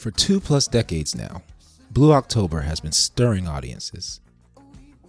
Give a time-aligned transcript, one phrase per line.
[0.00, 1.42] For two plus decades now,
[1.90, 4.22] Blue October has been stirring audiences.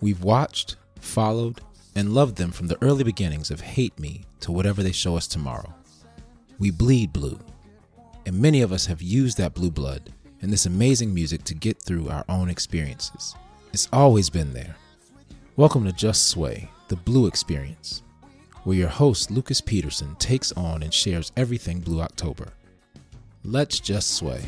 [0.01, 1.61] We've watched, followed,
[1.95, 5.27] and loved them from the early beginnings of Hate Me to whatever they show us
[5.27, 5.73] tomorrow.
[6.59, 7.39] We bleed blue,
[8.25, 11.81] and many of us have used that blue blood and this amazing music to get
[11.81, 13.33] through our own experiences.
[13.71, 14.75] It's always been there.
[15.55, 18.03] Welcome to Just Sway, the Blue Experience,
[18.65, 22.49] where your host Lucas Peterson takes on and shares everything Blue October.
[23.45, 24.41] Let's just sway.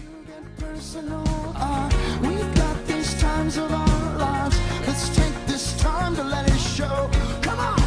[0.57, 1.23] Personal.
[1.55, 1.89] Uh,
[2.21, 4.57] we've got these times of our lives.
[4.87, 7.09] Let's take this time to let it show.
[7.41, 7.83] Come on.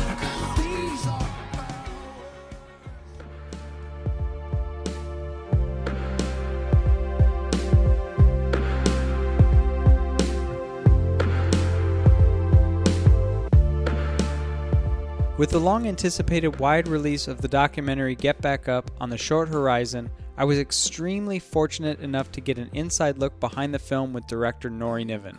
[15.39, 19.51] With the long anticipated wide release of the documentary Get Back Up on the short
[19.51, 24.27] horizon, I was extremely fortunate enough to get an inside look behind the film with
[24.27, 25.39] director Nori Niven.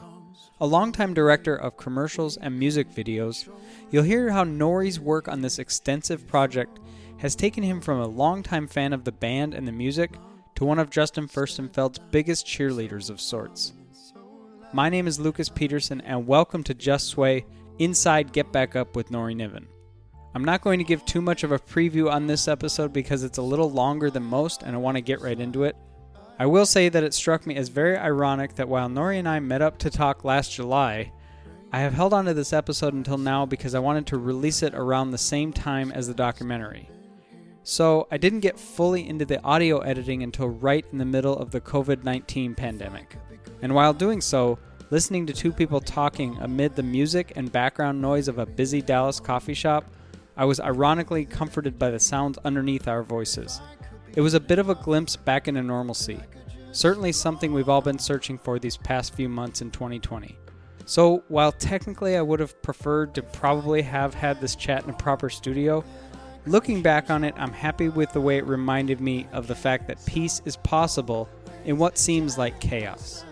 [0.59, 3.48] A longtime director of commercials and music videos,
[3.92, 6.80] you'll hear how Nori's work on this extensive project
[7.17, 10.17] has taken him from a longtime fan of the band and the music
[10.56, 13.73] to one of Justin Furstenfeld's biggest cheerleaders of sorts.
[14.73, 17.45] My name is Lucas Peterson, and welcome to Just Sway
[17.78, 19.67] Inside Get Back Up with Nori Niven.
[20.38, 23.40] I'm not going to give too much of a preview on this episode because it's
[23.40, 25.76] a little longer than most and I want to get right into it.
[26.38, 29.40] I will say that it struck me as very ironic that while Nori and I
[29.40, 31.12] met up to talk last July,
[31.74, 34.76] I have held on to this episode until now because I wanted to release it
[34.76, 36.88] around the same time as the documentary.
[37.64, 41.50] So I didn't get fully into the audio editing until right in the middle of
[41.50, 43.18] the COVID 19 pandemic.
[43.64, 44.60] And while doing so,
[44.92, 49.20] listening to two people talking amid the music and background noise of a busy Dallas
[49.20, 49.92] coffee shop,
[50.38, 53.60] I was ironically comforted by the sounds underneath our voices.
[54.16, 56.20] It was a bit of a glimpse back into normalcy.
[56.72, 60.38] Certainly something we've all been searching for these past few months in 2020.
[60.86, 64.94] So, while technically I would have preferred to probably have had this chat in a
[64.94, 65.84] proper studio,
[66.45, 69.88] looking back on it, I'm happy with the way it reminded me of the fact
[69.88, 71.28] that peace is possible
[71.66, 73.26] in what seems like chaos.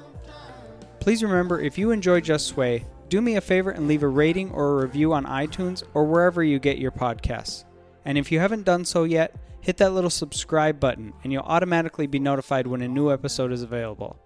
[0.99, 4.51] Please remember if you enjoy Just Sway, do me a favor and leave a rating
[4.51, 7.65] or a review on iTunes or wherever you get your podcasts.
[8.05, 12.07] And if you haven't done so yet, hit that little subscribe button and you'll automatically
[12.07, 14.19] be notified when a new episode is available.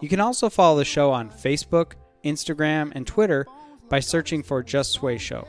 [0.00, 1.92] You can also follow the show on Facebook,
[2.24, 3.46] Instagram, and Twitter
[3.88, 5.46] by searching for Just Sway Show.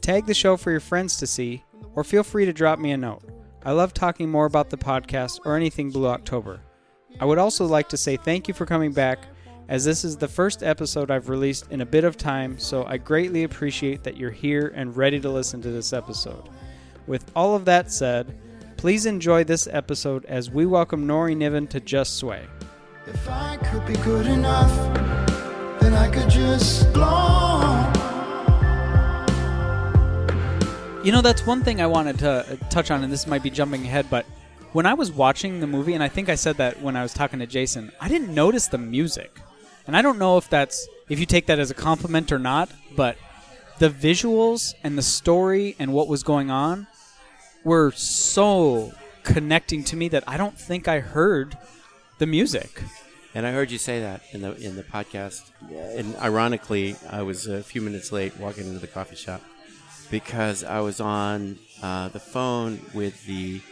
[0.00, 1.64] Tag the show for your friends to see,
[1.94, 3.22] or feel free to drop me a note.
[3.64, 6.60] I love talking more about the podcast or anything Blue October.
[7.20, 9.18] I would also like to say thank you for coming back,
[9.68, 12.96] as this is the first episode I've released in a bit of time, so I
[12.96, 16.48] greatly appreciate that you're here and ready to listen to this episode.
[17.06, 18.34] With all of that said,
[18.78, 22.46] please enjoy this episode as we welcome Nori Niven to Just Sway.
[23.06, 24.72] If I could be good enough,
[25.80, 27.92] then I could just blow.
[31.04, 33.50] You know, that's one thing I wanted to uh, touch on, and this might be
[33.50, 34.24] jumping ahead, but
[34.72, 37.12] when I was watching the movie, and I think I said that when I was
[37.12, 39.38] talking to Jason, I didn't notice the music.
[39.88, 42.70] And I don't know if that's if you take that as a compliment or not,
[42.94, 43.16] but
[43.78, 46.86] the visuals and the story and what was going on
[47.64, 51.56] were so connecting to me that I don't think I heard
[52.18, 52.82] the music.
[53.34, 55.50] And I heard you say that in the in the podcast.
[55.70, 59.40] And ironically, I was a few minutes late walking into the coffee shop
[60.10, 63.62] because I was on uh, the phone with the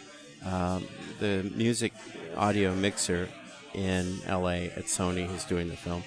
[0.46, 0.86] um,
[1.20, 1.92] the music
[2.36, 3.28] audio mixer
[3.76, 6.02] in LA at Sony, who's doing the film,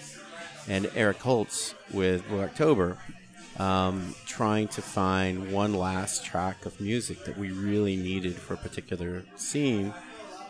[0.67, 2.97] and Eric Holtz with Blue October,
[3.57, 8.57] um, trying to find one last track of music that we really needed for a
[8.57, 9.93] particular scene,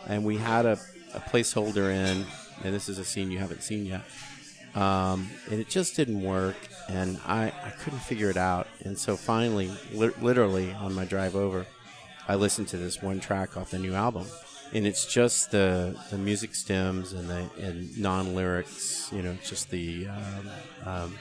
[0.06, 0.78] and we had a,
[1.14, 2.24] a placeholder in,
[2.64, 4.02] and this is a scene you haven't seen yet.
[4.74, 6.56] Um, and it just didn't work,
[6.88, 8.68] and I, I couldn't figure it out.
[8.84, 11.66] And so finally, li- literally on my drive over,
[12.28, 14.26] I listened to this one track off the new album,
[14.72, 19.10] and it's just the the music stems and the and non lyrics.
[19.12, 20.50] You know, just the um,
[20.86, 21.18] um,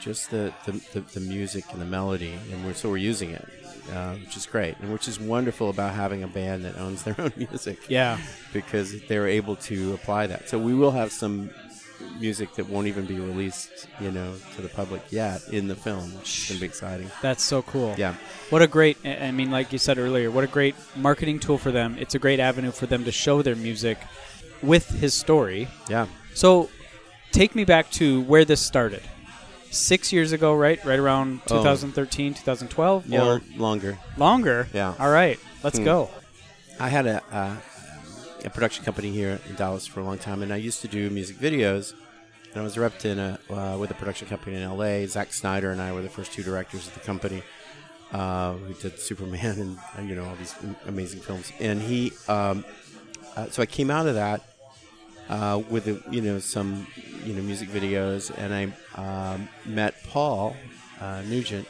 [0.00, 3.48] just the, the, the, the music and the melody, and we're so we're using it,
[3.92, 7.14] uh, which is great, and which is wonderful about having a band that owns their
[7.18, 7.78] own music.
[7.88, 8.18] Yeah.
[8.52, 10.48] because they're able to apply that.
[10.48, 11.50] So we will have some
[12.20, 16.12] music that won't even be released, you know, to the public yet in the film.
[16.20, 17.10] It's gonna be exciting.
[17.22, 17.94] That's so cool.
[17.98, 18.14] Yeah.
[18.50, 21.58] What a great, I I mean, like you said earlier, what a great marketing tool
[21.58, 21.96] for them.
[21.98, 23.98] It's a great avenue for them to show their music
[24.62, 25.68] with his story.
[25.88, 26.06] Yeah.
[26.34, 26.70] So,
[27.32, 29.02] take me back to where this started.
[29.70, 30.82] Six years ago, right?
[30.84, 31.58] Right around Oh.
[31.58, 33.06] 2013, 2012?
[33.06, 33.24] Yeah.
[33.26, 33.98] Or longer.
[34.16, 34.68] longer?
[34.72, 34.94] Yeah.
[34.98, 35.84] All right, let's Hmm.
[35.84, 36.10] go.
[36.78, 37.56] I had a uh,
[38.44, 41.10] a production company here in Dallas for a long time, and I used to do
[41.10, 41.94] music videos.
[42.52, 45.06] And I was repped in a, uh, with a production company in LA.
[45.06, 47.42] Zack Snyder and I were the first two directors of the company
[48.12, 50.54] uh, who did Superman and uh, you know all these
[50.86, 51.52] amazing films.
[51.60, 52.64] And he, um,
[53.36, 54.42] uh, so I came out of that
[55.28, 56.86] uh, with a, you know some
[57.24, 60.54] you know music videos, and I um, met Paul
[61.00, 61.66] uh, Nugent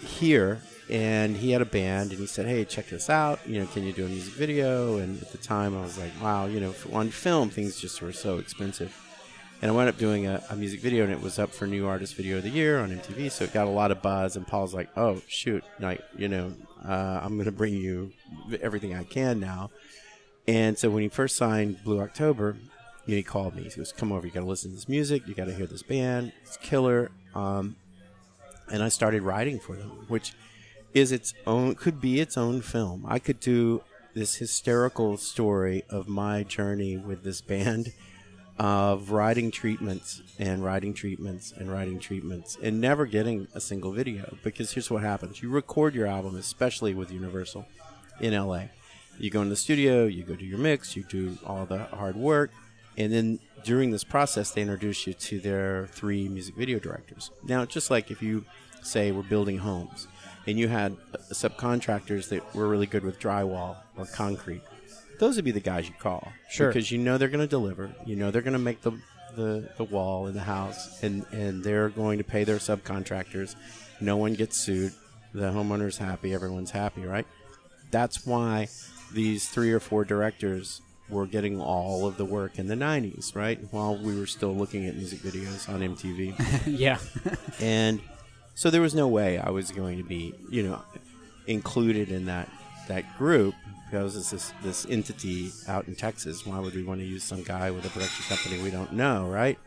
[0.00, 0.60] here,
[0.90, 3.40] and he had a band, and he said, "Hey, check this out.
[3.46, 6.12] You know, can you do a music video?" And at the time, I was like,
[6.22, 8.94] "Wow, you know, on film, things just were so expensive."
[9.62, 11.86] And I wound up doing a, a music video, and it was up for New
[11.86, 14.36] Artist Video of the Year on MTV, so it got a lot of buzz.
[14.36, 16.52] And Paul's like, "Oh, shoot, like, you know,
[16.86, 18.12] uh, I'm going to bring you
[18.60, 19.70] everything I can now."
[20.46, 22.56] And so when he first signed Blue October,
[23.06, 23.62] you know, he called me.
[23.62, 24.26] He goes, "Come over.
[24.26, 25.26] You got to listen to this music.
[25.26, 26.32] You got to hear this band.
[26.42, 27.76] It's killer." Um,
[28.70, 30.34] and I started writing for them, which
[30.94, 33.04] is its own could be its own film.
[33.06, 33.82] I could do
[34.14, 37.92] this hysterical story of my journey with this band
[38.56, 44.36] of writing treatments and writing treatments and writing treatments and never getting a single video
[44.44, 45.42] because here's what happens.
[45.42, 47.66] You record your album especially with Universal
[48.20, 48.66] in LA.
[49.18, 52.16] You go in the studio, you go do your mix, you do all the hard
[52.16, 52.52] work,
[52.96, 57.30] and then during this process, they introduce you to their three music video directors.
[57.42, 58.44] Now, just like if you
[58.82, 60.06] say we're building homes,
[60.46, 64.62] and you had uh, subcontractors that were really good with drywall or concrete,
[65.18, 66.32] those would be the guys you call.
[66.50, 66.68] Sure.
[66.68, 67.90] Because you know they're going to deliver.
[68.06, 68.92] You know they're going to make the,
[69.36, 73.54] the, the wall in the house, and, and they're going to pay their subcontractors.
[74.00, 74.92] No one gets sued.
[75.32, 76.34] The homeowner's happy.
[76.34, 77.26] Everyone's happy, right?
[77.90, 78.68] That's why
[79.12, 83.58] these three or four directors were getting all of the work in the 90s, right?
[83.70, 86.34] While we were still looking at music videos on MTV.
[86.78, 86.98] yeah.
[87.60, 88.00] and
[88.54, 90.82] so there was no way I was going to be, you know,
[91.46, 92.48] included in that
[92.88, 93.54] that group
[93.86, 96.46] because it's this this entity out in Texas.
[96.46, 99.28] Why would we want to use some guy with a production company we don't know,
[99.28, 99.58] right?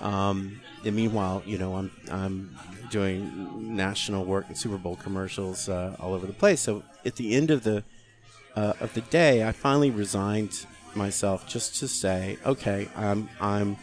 [0.00, 2.56] Um, and meanwhile, you know, I'm I'm
[2.90, 6.60] doing national work and Super Bowl commercials uh, all over the place.
[6.60, 7.84] So at the end of the
[8.56, 13.76] uh, of the day, I finally resigned myself just to say, okay, I'm I'm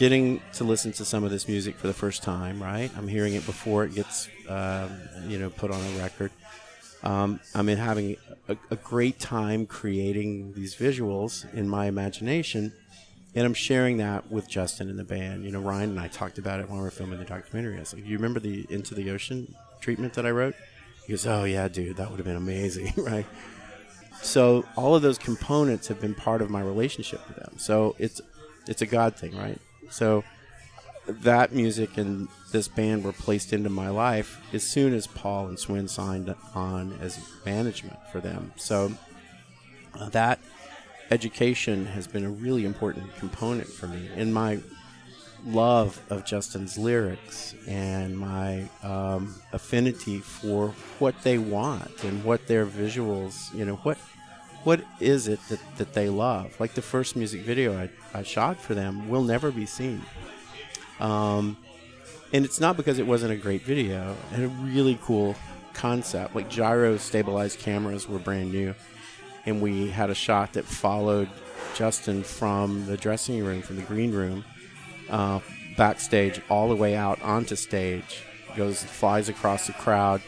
[0.00, 2.60] getting to listen to some of this music for the first time.
[2.60, 4.98] Right, I'm hearing it before it gets um,
[5.28, 6.32] you know put on a record.
[7.02, 8.16] Um, I'm in having
[8.48, 12.72] a, a great time creating these visuals in my imagination,
[13.34, 15.44] and I'm sharing that with Justin and the band.
[15.44, 17.76] You know, Ryan and I talked about it when we were filming the documentary.
[17.76, 20.54] I was like, "You remember the Into the Ocean treatment that I wrote?"
[21.06, 23.26] He goes, "Oh yeah, dude, that would have been amazing, right?"
[24.22, 27.58] So all of those components have been part of my relationship with them.
[27.58, 28.22] So it's
[28.66, 29.58] it's a God thing, right?
[29.90, 30.24] So
[31.06, 35.58] that music and this band were placed into my life as soon as Paul and
[35.58, 38.52] Swin signed on as management for them.
[38.56, 38.92] So
[39.94, 40.40] uh, that
[41.10, 44.60] education has been a really important component for me in my
[45.44, 52.66] love of Justin's lyrics and my um, affinity for what they want and what their
[52.66, 53.98] visuals, you know, what
[54.64, 56.58] what is it that, that they love?
[56.60, 60.02] Like the first music video I, I shot for them will never be seen.
[60.98, 61.56] Um,
[62.32, 65.34] and it's not because it wasn't a great video and a really cool
[65.74, 66.34] concept.
[66.34, 68.74] Like gyro stabilized cameras were brand new,
[69.46, 71.28] and we had a shot that followed
[71.74, 74.44] Justin from the dressing room, from the green room,
[75.08, 75.40] uh,
[75.76, 78.22] backstage all the way out onto stage.
[78.56, 80.20] Goes, flies across the crowd,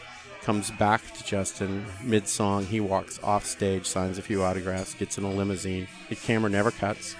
[0.43, 2.65] comes back to Justin mid song.
[2.65, 5.87] He walks off stage, signs a few autographs, gets in a limousine.
[6.09, 7.15] The camera never cuts.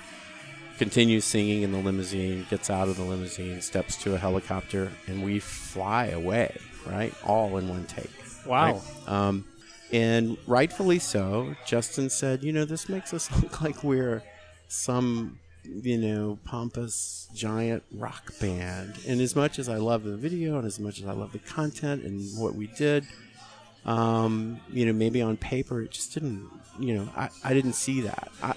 [0.77, 5.23] Continues singing in the limousine, gets out of the limousine, steps to a helicopter, and
[5.23, 7.13] we fly away, right?
[7.23, 8.09] All in one take.
[8.45, 8.73] Wow.
[8.73, 8.81] right?
[9.07, 9.45] Um,
[9.91, 14.23] and rightfully so, Justin said, you know, this makes us look like we're
[14.67, 18.95] some, you know, pompous giant rock band.
[19.07, 21.39] And as much as I love the video and as much as I love the
[21.39, 23.05] content and what we did,
[23.85, 28.01] um, you know, maybe on paper it just didn't, you know, I, I didn't see
[28.01, 28.31] that.
[28.41, 28.53] I,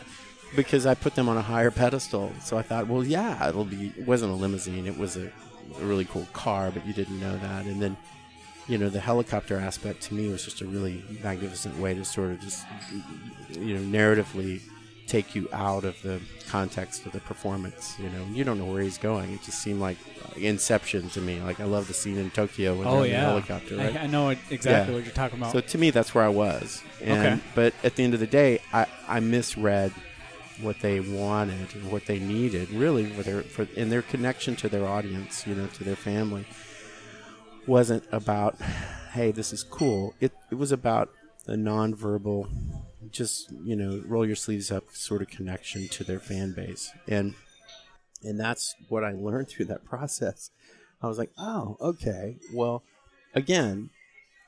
[0.54, 2.32] because I put them on a higher pedestal.
[2.42, 5.84] So I thought, well, yeah, it'll be, it wasn't a limousine, it was a, a
[5.84, 7.66] really cool car, but you didn't know that.
[7.66, 7.96] And then,
[8.68, 12.30] you know, the helicopter aspect to me was just a really magnificent way to sort
[12.30, 12.64] of just,
[13.52, 14.60] you know, narratively
[15.06, 17.96] take you out of the context of the performance.
[17.98, 19.32] You know, you don't know where he's going.
[19.32, 21.40] It just seemed like uh, Inception to me.
[21.40, 23.20] Like I love the scene in Tokyo when Oh they're in yeah.
[23.20, 23.76] the helicopter.
[23.76, 23.96] Right?
[23.96, 24.98] I, I know exactly Yeah.
[24.98, 25.52] what you're talking about.
[25.52, 26.82] So to me, that's where I was.
[27.00, 27.42] And, Okay.
[27.54, 29.92] But at the end of the day, I, I misread
[30.60, 34.68] what they wanted and what they needed, really, for their, for, in their connection to
[34.68, 36.46] their audience, you know, to their family,
[37.66, 38.56] wasn't about,
[39.12, 40.14] hey, this is cool.
[40.20, 41.10] It, it was about
[41.44, 42.48] the nonverbal
[43.10, 46.90] just you know roll your sleeves up sort of connection to their fan base.
[47.08, 47.34] And
[48.22, 50.50] and that's what i learned through that process.
[51.02, 52.36] I was like oh okay.
[52.52, 52.82] Well
[53.34, 53.90] again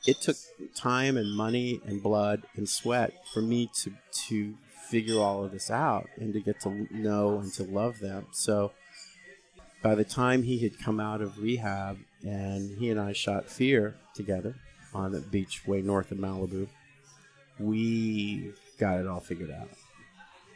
[0.06, 0.36] it took
[0.74, 3.92] time and money and blood and sweat for me to
[4.28, 4.54] to
[4.88, 8.26] figure all of this out and to get to know and to love them.
[8.32, 8.72] So
[9.82, 13.96] by the time he had come out of rehab and he and I shot Fear
[14.14, 14.56] together
[14.94, 16.68] on the beach way north of Malibu,
[17.58, 19.68] we got it all figured out.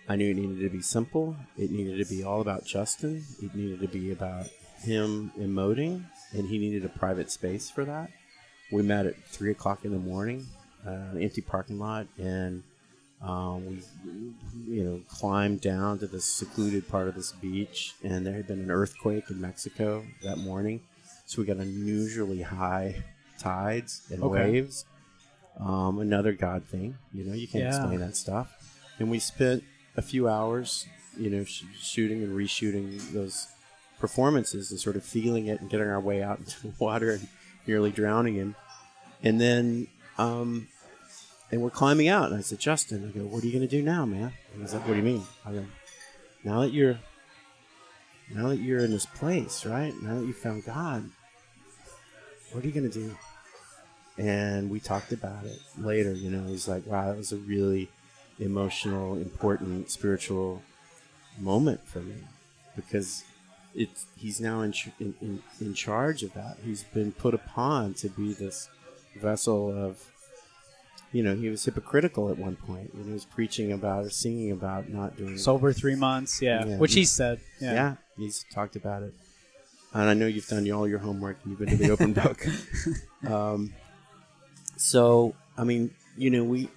[0.09, 1.37] I knew it needed to be simple.
[1.56, 3.25] It needed to be all about Justin.
[3.42, 4.47] It needed to be about
[4.80, 8.11] him emoting, and he needed a private space for that.
[8.73, 10.47] We met at three o'clock in the morning,
[10.87, 12.62] uh, an empty parking lot, and
[13.23, 13.82] um, we,
[14.66, 18.61] you know, climbed down to the secluded part of this beach, and there had been
[18.61, 20.80] an earthquake in Mexico that morning,
[21.26, 23.04] so we got unusually high
[23.38, 24.50] tides and Okay.
[24.50, 24.85] waves.
[25.61, 27.68] Um, another God thing, you know, you can't Yeah.
[27.76, 28.50] explain that stuff.
[28.99, 29.62] And we spent
[29.97, 33.49] a few hours, you know, sh- shooting and reshooting those
[33.99, 37.28] performances and sort of feeling it and getting our way out into the water and
[37.66, 38.56] nearly drowning him.
[39.23, 40.68] And then, um,
[41.50, 42.30] and we're climbing out.
[42.30, 44.32] And I said, Justin, I go, what are you going to do now, man?
[44.54, 45.23] And he's like, what do you mean?
[45.44, 45.64] I go,
[46.44, 46.99] now that you're,
[48.30, 49.92] now that you're in this place, right?
[50.02, 51.04] Now that you found God,
[52.52, 53.16] what are you going to do?
[54.19, 56.12] And we talked about it later.
[56.12, 57.88] You know, he's like, wow, that was a really
[58.38, 60.62] emotional, important, spiritual
[61.38, 62.16] moment for me
[62.76, 63.25] because
[63.75, 66.57] it's he's now in, in, in, in charge of that.
[66.64, 68.69] He's been put upon to be this
[69.21, 70.04] vessel of,
[71.12, 74.50] you know, he was hypocritical at one point when he was preaching about or singing
[74.52, 76.64] about not doing Sober three months, yeah.
[76.64, 76.76] Yeah.
[76.76, 77.40] Which he said.
[77.61, 77.73] Yeah.
[77.73, 77.95] yeah.
[78.16, 79.14] he's talked about it.
[79.95, 82.45] And I know you've done all your homework you've been to the open book.
[83.25, 83.73] Um,
[84.82, 86.68] so, I mean, you know, we,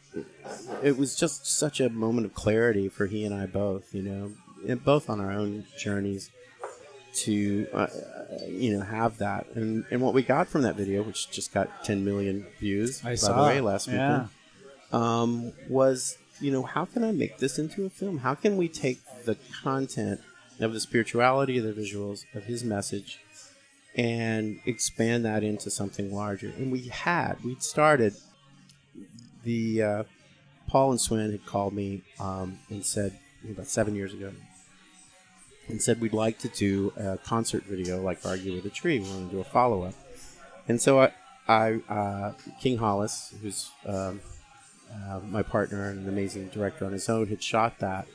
[0.83, 4.75] it was just such a moment of clarity for he and I both, you know,
[4.77, 6.31] both on our own journeys
[7.15, 7.87] to, uh,
[8.47, 9.47] you know, have that.
[9.55, 13.09] And, and what we got from that video, which just got 10 million views, I
[13.09, 13.41] by saw.
[13.41, 13.93] the way, last yeah.
[13.93, 14.29] weekend
[14.91, 18.19] um, was you know how can I make this into a film?
[18.19, 20.21] How can we take the content
[20.59, 23.19] of the spirituality of the visuals of his message
[23.95, 26.49] and expand that into something larger?
[26.57, 28.15] And we had we'd started
[29.43, 30.03] the uh,
[30.67, 33.17] Paul and Swin had called me um, and said
[33.49, 34.31] about seven years ago
[35.67, 38.99] and said we'd like to do a concert video like Argue with a Tree.
[38.99, 39.93] We want to do a follow up.
[40.67, 41.11] And so I,
[41.47, 44.21] I uh, King Hollis, who's um,
[44.91, 48.07] uh, my partner and an amazing director on his own, had shot that.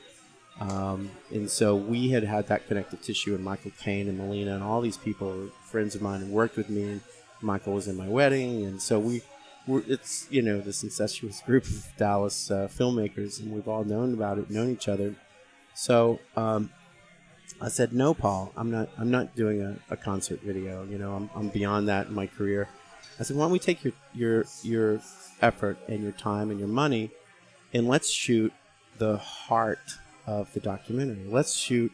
[0.59, 4.63] Um, and so we had had that connective tissue, and Michael Caine and Melina and
[4.63, 6.83] all these people friends of mine and worked with me.
[6.83, 7.01] And
[7.41, 9.23] Michael was in my wedding, and so we
[9.67, 9.83] were.
[9.87, 14.37] It's you know this incestuous group of Dallas uh, filmmakers, and we've all known about
[14.37, 15.15] it, known each other.
[15.73, 16.69] So um,
[17.59, 18.89] I said, "No, Paul, I'm not.
[18.97, 20.85] I'm not doing a, a concert video.
[20.89, 22.67] You know, I'm, I'm beyond that in my career."
[23.19, 25.01] I said, "Why don't we take your your your
[25.41, 27.11] effort and your time and your money,
[27.73, 28.53] and let's shoot
[28.97, 29.79] the heart
[30.27, 31.25] of the documentary.
[31.27, 31.91] Let's shoot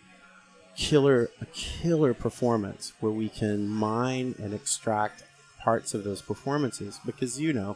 [0.78, 5.24] killer a killer performance where we can mine and extract
[5.60, 7.76] parts of those performances because you know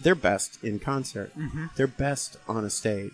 [0.00, 1.36] they're best in concert.
[1.36, 1.66] Mm-hmm.
[1.76, 3.12] They're best on a stage."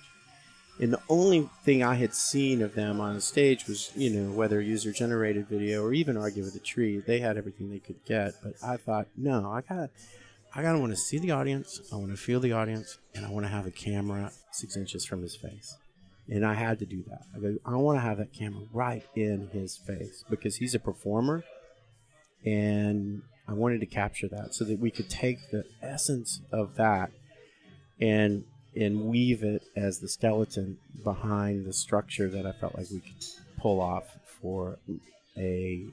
[0.80, 4.30] And the only thing I had seen of them on a stage was, you know,
[4.32, 6.98] whether user generated video or even argue with a tree.
[6.98, 9.90] They had everything they could get, but I thought, no, I gotta,
[10.54, 11.80] I gotta want to see the audience.
[11.92, 15.04] I want to feel the audience, and I want to have a camera six inches
[15.04, 15.76] from his face.
[16.30, 17.22] And I had to do that.
[17.34, 20.78] I go, I want to have that camera right in his face because he's a
[20.78, 21.42] performer,
[22.44, 27.10] and I wanted to capture that so that we could take the essence of that
[28.00, 28.44] and
[28.76, 33.24] and weave it as the skeleton behind the structure that I felt like we could
[33.58, 34.04] pull off
[34.40, 34.78] for
[35.36, 35.86] a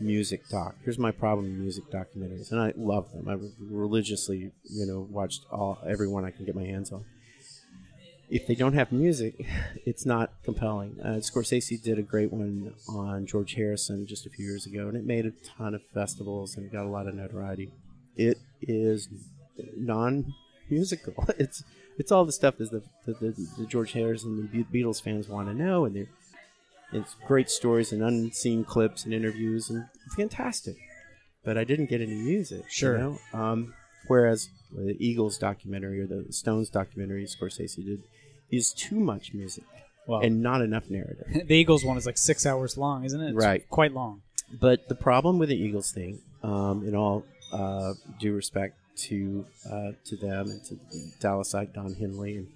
[0.00, 0.76] music doc.
[0.84, 3.28] Here's my problem with music documentaries, and I love them.
[3.28, 7.04] I religiously, you know, watched all every one I can get my hands on.
[8.30, 9.46] If they don't have music,
[9.86, 10.96] it's not compelling.
[11.02, 14.96] Uh, Scorsese did a great one on George Harrison just a few years ago, and
[14.96, 17.72] it made a ton of festivals and got a lot of notoriety.
[18.16, 19.08] It is
[19.76, 21.14] non-musical.
[21.38, 21.62] It's
[21.98, 25.48] it's all the stuff that the, the, the, George Harrison and the Beatles fans want
[25.48, 26.06] to know, and
[26.92, 30.76] it's great stories and unseen clips and interviews and fantastic.
[31.44, 32.58] But I didn't get any music.
[32.58, 32.98] you Sure.
[32.98, 33.18] know?
[33.32, 33.74] Um,
[34.06, 38.02] whereas the Eagles documentary or the Stones documentary Scorsese did
[38.50, 39.64] is too much music
[40.06, 41.26] Well, and not enough narrative.
[41.46, 43.28] the Eagles one is like six hours long, isn't it?
[43.30, 43.68] It's Right.
[43.68, 44.22] Quite long.
[44.60, 49.92] But the problem with the Eagles thing, um, in all uh, due respect to uh,
[50.04, 50.78] to them and to
[51.20, 52.48] Dallasite Don Henley and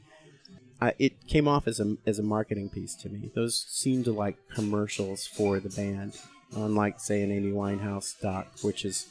[0.83, 3.31] I, it came off as a as a marketing piece to me.
[3.37, 6.19] Those seemed like commercials for the band,
[6.57, 9.07] unlike say an Amy Winehouse doc, which is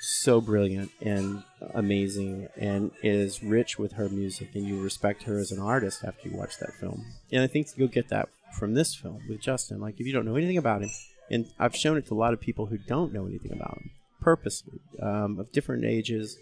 [0.00, 1.42] so brilliant and
[1.74, 6.28] amazing and is rich with her music, and you respect her as an artist after
[6.28, 7.04] you watch that film.
[7.32, 8.28] And I think you'll get that
[8.58, 9.80] from this film with Justin.
[9.80, 10.90] Like if you don't know anything about him,
[11.30, 13.90] and I've shown it to a lot of people who don't know anything about him,
[14.20, 16.38] purposely, um, of different ages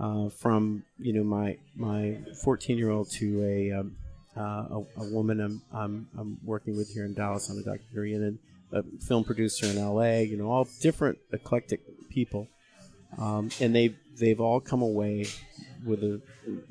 [0.00, 3.96] uh, from you know my my 14 year old to a, um,
[4.36, 8.14] uh, a a woman I'm, I'm I'm working with here in Dallas on a documentary
[8.14, 8.38] and
[8.72, 10.20] a film producer in LA.
[10.20, 12.48] You know, all different eclectic people,
[13.18, 15.26] um, and they they've all come away
[15.84, 16.20] with a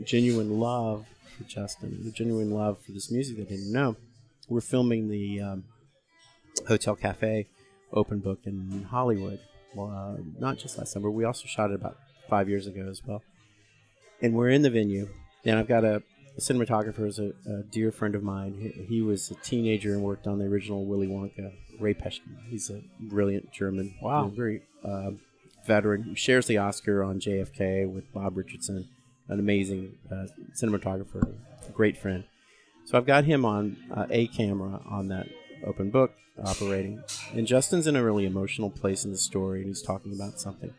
[0.03, 1.05] genuine love
[1.37, 3.95] for Justin, a genuine love for this music they didn't know.
[4.47, 5.63] We're filming the um,
[6.67, 7.47] Hotel Cafe
[7.93, 9.39] open book in Hollywood.
[9.75, 11.11] Well, uh, not just last summer.
[11.11, 11.97] We also shot it about
[12.29, 13.21] five years ago as well.
[14.21, 15.09] And we're in the venue,
[15.45, 16.01] and I've got a,
[16.37, 18.55] a cinematographer is a, a dear friend of mine.
[18.59, 21.53] He, he was a teenager and worked on the original Willy Wonka.
[21.79, 22.21] Ray Peschke.
[22.49, 23.95] He's a brilliant German.
[24.01, 24.27] Wow.
[24.27, 25.11] very uh,
[25.65, 26.03] veteran.
[26.03, 28.87] who shares the Oscar on JFK with Bob Richardson.
[29.27, 30.25] An amazing uh,
[30.55, 31.35] cinematographer,
[31.67, 32.23] a great friend.
[32.85, 35.27] So I've got him on uh, a camera on that
[35.63, 36.11] open book
[36.43, 37.03] operating.
[37.33, 40.73] And Justin's in a really emotional place in the story, and he's talking about something.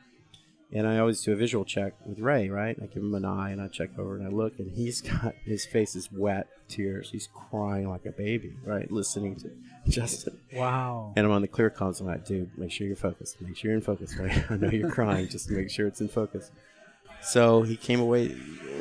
[0.73, 2.77] And I always do a visual check with Ray, right?
[2.81, 5.35] I give him an eye, and I check over, and I look, and he's got
[5.45, 7.11] his face is wet, tears.
[7.11, 8.91] He's crying like a baby, right?
[8.91, 9.51] Listening to
[9.91, 10.39] Justin.
[10.53, 11.13] Wow.
[11.17, 12.01] And I'm on the clear comms.
[12.01, 13.41] I'm like, dude, make sure you're focused.
[13.41, 14.45] Make sure you're in focus, right?
[14.51, 15.29] I know you're crying.
[15.29, 16.51] Just make sure it's in focus.
[17.23, 18.35] So he came away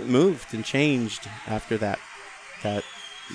[0.05, 2.00] moved and changed after that
[2.63, 2.84] that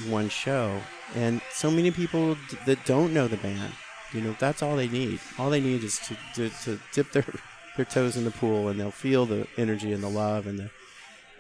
[0.09, 0.81] one show.
[1.15, 3.73] And so many people d- that don't know the band,
[4.13, 5.21] you know, that's all they need.
[5.39, 7.25] All they need is to, to, to dip their
[7.77, 10.71] their toes in the pool, and they'll feel the energy and the love and the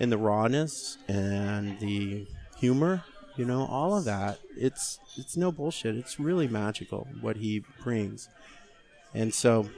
[0.01, 2.27] and the rawness and the
[2.59, 3.05] humor.
[3.37, 4.39] You know, all of that.
[4.57, 5.97] It's it's no bullshit.
[5.97, 8.29] It's really magical what he brings.
[9.13, 9.69] And so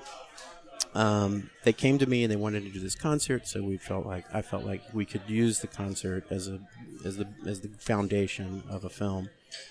[0.95, 4.07] um, they came to me and they wanted to do this concert, so we felt
[4.07, 6.59] like I felt like we could use the concert as a
[7.05, 9.29] as the as the foundation of a film,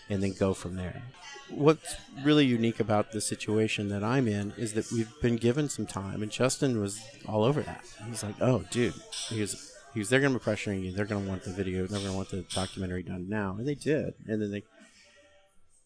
[0.10, 1.04] and then go from there.
[1.50, 5.86] What's really unique about the situation that I'm in is that we've been given some
[5.86, 7.86] time, and Justin was all over that.
[8.08, 8.96] He's like, "Oh, dude,"
[9.30, 10.92] he was he was they're going to be pressuring you.
[10.92, 11.86] They're going to want the video.
[11.86, 14.16] They're going to want the documentary done now, and they did.
[14.28, 14.64] And then they,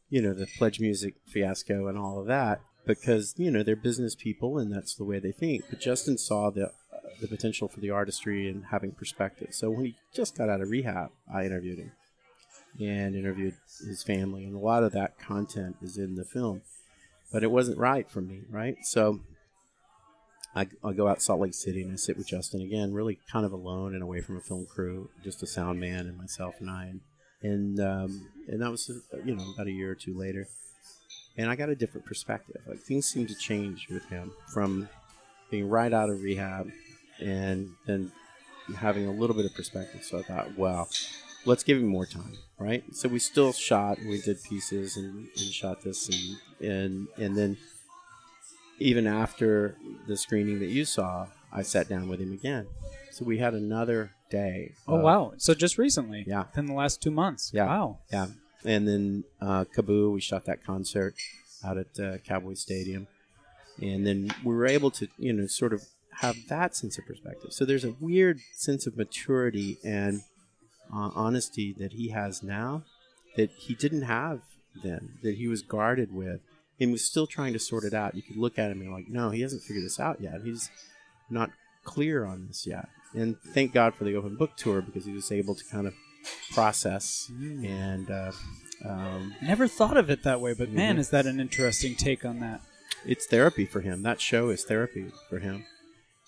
[0.10, 4.16] you know, the pledge music fiasco and all of that because you know they're business
[4.16, 5.66] people and that's the way they think.
[5.70, 6.72] But Justin saw the
[7.22, 9.50] the potential for the artistry and having perspective.
[9.52, 11.92] So when he just got out of rehab, I interviewed him
[12.80, 13.56] and interviewed
[13.86, 16.62] his family, and a lot of that content is in the film.
[17.32, 18.78] But it wasn't right for me, right?
[18.84, 19.20] So
[20.56, 23.46] I, I go out Salt Lake City and I sit with Justin again, really kind
[23.46, 26.70] of alone and away from a film crew, just a sound man and myself and
[26.70, 27.02] I, and
[27.42, 28.92] and, um, and that was
[29.24, 30.50] you know about a year or two later
[31.40, 32.62] and I got a different perspective.
[32.68, 34.90] Like things seem to change with him from
[35.50, 36.70] being right out of rehab
[37.20, 38.12] and then
[38.76, 40.04] having a little bit of perspective.
[40.04, 40.90] So I thought, well,
[41.46, 42.84] let's give him more time, right?
[42.94, 46.38] So we still shot, we did pieces and, and shot this, and
[46.70, 47.58] and and then
[48.80, 49.76] even after
[50.08, 52.68] the screening that you saw, I sat down with him again.
[53.12, 54.74] So we had another day.
[54.88, 55.34] Oh of- wow!
[55.38, 56.46] So just recently, Yeah.
[56.56, 57.52] in the last two months.
[57.54, 57.66] Yeah.
[57.66, 57.98] Wow.
[58.12, 58.28] Yeah,
[58.64, 61.16] and then uh, KAABOO, we shot that concert
[61.64, 63.08] out at uh, Cowboy Stadium,
[63.82, 65.82] and then we were able to, you know, sort of
[66.22, 67.52] have that sense of perspective.
[67.52, 70.22] So there's a weird sense of maturity and
[70.94, 72.84] uh, honesty that he has now
[73.36, 74.42] that he didn't have
[74.84, 76.42] then, that he was guarded with,
[76.80, 78.16] and was still trying to sort it out.
[78.16, 80.42] You could look at him and be like, no, he hasn't figured this out yet.
[80.44, 80.70] He's
[81.30, 81.52] not
[81.84, 82.88] clear on this yet.
[83.14, 85.94] And thank God for the open book tour because he was able to kind of
[86.54, 88.32] process and uh,
[88.86, 91.00] um, Never thought of it that way, but man, Mhm.
[91.00, 92.62] is that an interesting take on that?
[93.06, 94.02] it's therapy for him.
[94.04, 95.66] That show is therapy for him.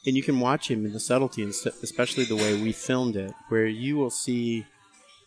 [0.06, 3.32] And you can watch him in the subtlety, and especially the way we filmed it,
[3.50, 4.66] where you will see,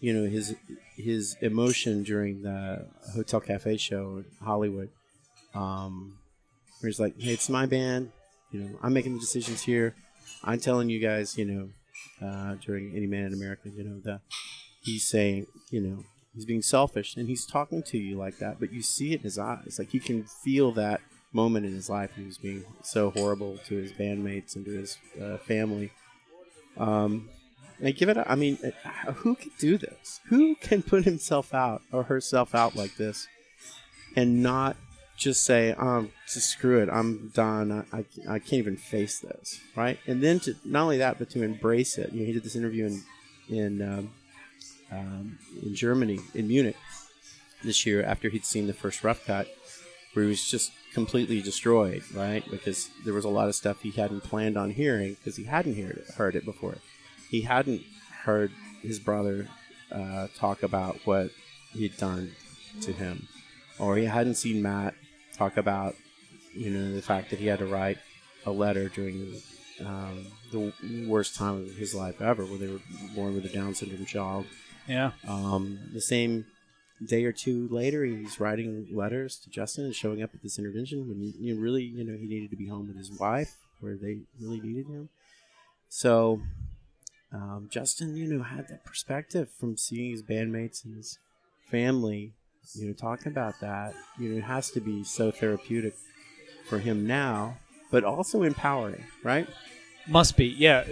[0.00, 0.56] you know, his
[0.96, 4.90] his emotion during the Hotel Cafe show in Hollywood.
[5.54, 6.18] Um,
[6.80, 8.10] where he's like, "Hey, it's my band.
[8.50, 9.94] You know, I'm making the decisions here.
[10.42, 14.20] I'm telling you guys, you know, uh, during Any Man in America, you know, that
[14.82, 18.72] he's saying, you know, he's being selfish and he's talking to you like that, but
[18.72, 19.76] you see it in his eyes.
[19.78, 21.00] Like you can feel that
[21.35, 22.12] moment in his life.
[22.16, 25.92] He was being so horrible to his bandmates and to his uh, family.
[26.77, 27.29] Um,
[27.83, 28.16] I give it.
[28.16, 30.20] A, I mean, uh, who can do this?
[30.27, 33.27] Who can put himself out or herself out like this,
[34.16, 34.77] and not
[35.16, 36.88] just say, "Um, screw it.
[36.88, 37.87] I'm done.
[37.92, 39.99] I, I, I can't even face this." Right?
[40.07, 42.12] And then to not only that, but to embrace it.
[42.12, 43.03] You know, he did this interview in
[43.49, 44.11] in um,
[44.90, 46.77] um, in Germany, in Munich,
[47.64, 49.49] this year after he'd seen the first rough cut,
[50.12, 52.48] where he was just completely destroyed, right?
[52.50, 55.76] Because there was a lot of stuff he hadn't planned on hearing because he hadn't
[55.76, 56.78] heard it, heard it before.
[57.28, 57.83] He hadn't
[58.22, 59.48] heard his brother
[59.92, 61.30] uh, talk about what
[61.72, 62.33] he'd done
[62.83, 63.28] to him,
[63.78, 64.94] or he hadn't seen Matt
[65.37, 65.94] talk about,
[66.54, 67.98] you know, the fact that he had to write
[68.46, 69.40] a letter during
[69.85, 70.72] um, the
[71.09, 72.80] worst time of his life ever, where they were
[73.14, 74.46] born with a Down syndrome child.
[74.87, 75.12] Yeah.
[75.26, 76.46] Um, the same
[77.04, 81.09] day or two later, he's writing letters to Justin and showing up at this intervention
[81.09, 83.96] when you know, really, you know, he needed to be home with his wife, where
[83.96, 85.09] they really needed him.
[85.88, 86.40] So,
[87.33, 91.18] um, Justin, you know, had that perspective from seeing his bandmates and his
[91.70, 92.33] family,
[92.74, 93.94] you know, talking about that.
[94.18, 95.94] You know, it has to be so therapeutic
[96.68, 97.57] for him now,
[97.90, 99.48] but also empowering, right?
[100.09, 100.85] Must be, yeah.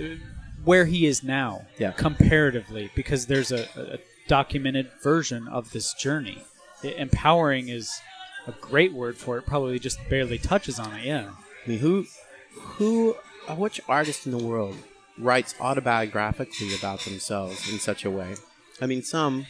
[0.65, 1.93] Where he is now, Yeah.
[1.93, 3.99] comparatively, because there's a, a
[4.33, 6.43] documented version of this journey.
[6.83, 8.01] I- empowering is
[8.47, 9.45] a great word for it.
[9.45, 11.05] Probably just barely touches on it.
[11.05, 11.29] Yeah.
[11.67, 12.07] I mean, who,
[12.55, 13.15] who,
[13.47, 14.79] uh, which artist in the world
[15.19, 18.37] writes autobiographically about themselves in such a way?
[18.81, 19.45] I mean, some,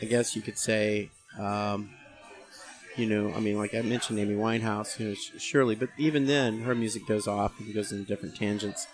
[0.00, 1.90] I guess you could say, um,
[2.96, 6.62] you know, I mean, like I mentioned Amy Winehouse, you know, surely, but even then,
[6.62, 8.86] her music goes off and goes in different tangents.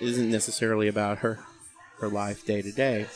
[0.00, 1.40] isn't necessarily about her,
[1.98, 3.08] her life day to day.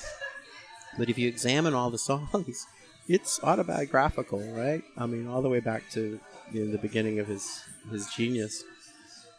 [0.99, 2.67] But if you examine all the songs,
[3.09, 4.83] it's autobiographical, right?
[4.97, 6.19] I mean, all the way back to
[6.53, 8.65] you know, the beginning of his his genius.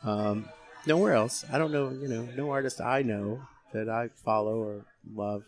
[0.04, 0.48] Um,
[0.86, 1.46] nowhere else.
[1.52, 1.89] I don't know.
[1.89, 3.41] You know, no artist I know
[3.74, 5.44] that I follow or love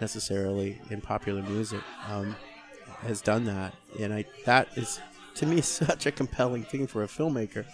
[0.00, 2.36] necessarily in popular music um,
[3.00, 5.00] has done that, and I that is
[5.36, 7.64] to me such a compelling thing for a filmmaker.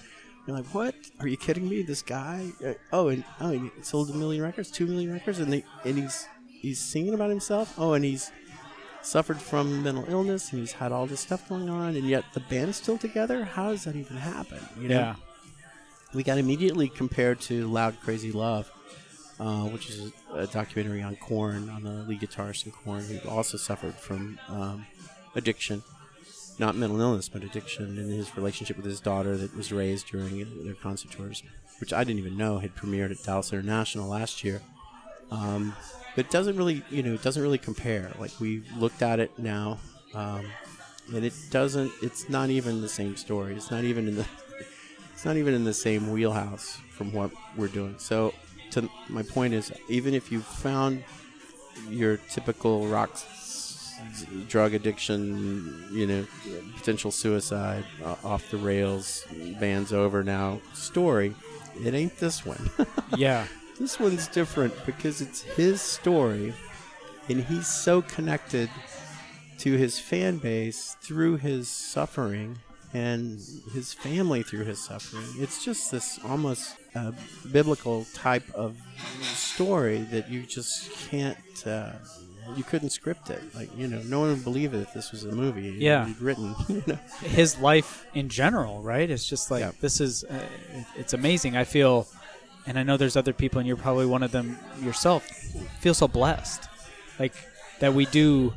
[0.46, 0.94] You're like, what?
[1.20, 1.82] Are you kidding me?
[1.82, 2.50] This guy?
[2.64, 5.98] Uh, oh, and oh, he sold a million records, two million records, and they and
[5.98, 6.26] he's
[6.62, 7.74] he's singing about himself.
[7.76, 8.30] Oh, and he's
[9.02, 12.40] suffered from mental illness, and he's had all this stuff going on, and yet the
[12.40, 13.44] band is still together.
[13.44, 14.60] How does that even happen?
[14.80, 14.94] You know?
[14.94, 15.14] Yeah.
[16.14, 18.70] we got immediately compared to Loud Krazy Love,
[19.40, 23.58] uh, which is a, documentary on Korn, on the lead guitarist in Korn, who also
[23.58, 24.86] suffered from um,
[25.34, 25.82] addiction.
[26.58, 30.64] Not mental illness, but addiction, and his relationship with his daughter that was raised during
[30.64, 31.42] their concert tours,
[31.80, 34.60] which I didn't even know had premiered at Dallas International last year.
[35.30, 35.74] Um,
[36.14, 38.12] but it doesn't really, you know, it doesn't really compare.
[38.18, 39.78] Like we looked at it now,
[40.14, 40.44] um,
[41.14, 41.92] and it doesn't.
[42.02, 43.54] It's not even the same story.
[43.54, 44.26] It's not even in the
[45.12, 47.94] it's not even in the same wheelhouse from what we're doing.
[47.98, 48.34] So,
[48.72, 51.04] to my point is, even if you found
[51.88, 53.18] your typical rock,
[54.48, 56.26] drug addiction, you know,
[56.76, 59.24] potential suicide, uh, off the rails,
[59.60, 61.34] band's over now story,
[61.82, 62.70] it ain't this one.
[63.16, 63.46] Yeah.
[63.82, 66.54] This one's different because it's his story,
[67.28, 68.70] and he's so connected
[69.58, 72.58] to his fan base through his suffering
[72.94, 73.40] and
[73.72, 75.24] his family through his suffering.
[75.38, 77.10] It's just this almost uh,
[77.50, 78.76] biblical type of
[79.34, 81.36] story that you just can't.
[81.66, 81.92] Uh,
[82.56, 85.24] you couldn't script it, like you know, no one would believe it if this was
[85.24, 85.74] a movie.
[85.78, 86.06] Yeah.
[86.06, 86.54] you'd written.
[86.68, 89.08] You know, his life in general, right?
[89.08, 89.70] It's just like Yeah.
[89.80, 90.42] this is uh,
[90.96, 91.56] it's amazing.
[91.56, 92.06] I feel,
[92.66, 95.24] and I know there's other people, and you're probably one of them yourself.
[95.80, 96.68] Feel so blessed,
[97.18, 97.34] like
[97.80, 98.54] that we do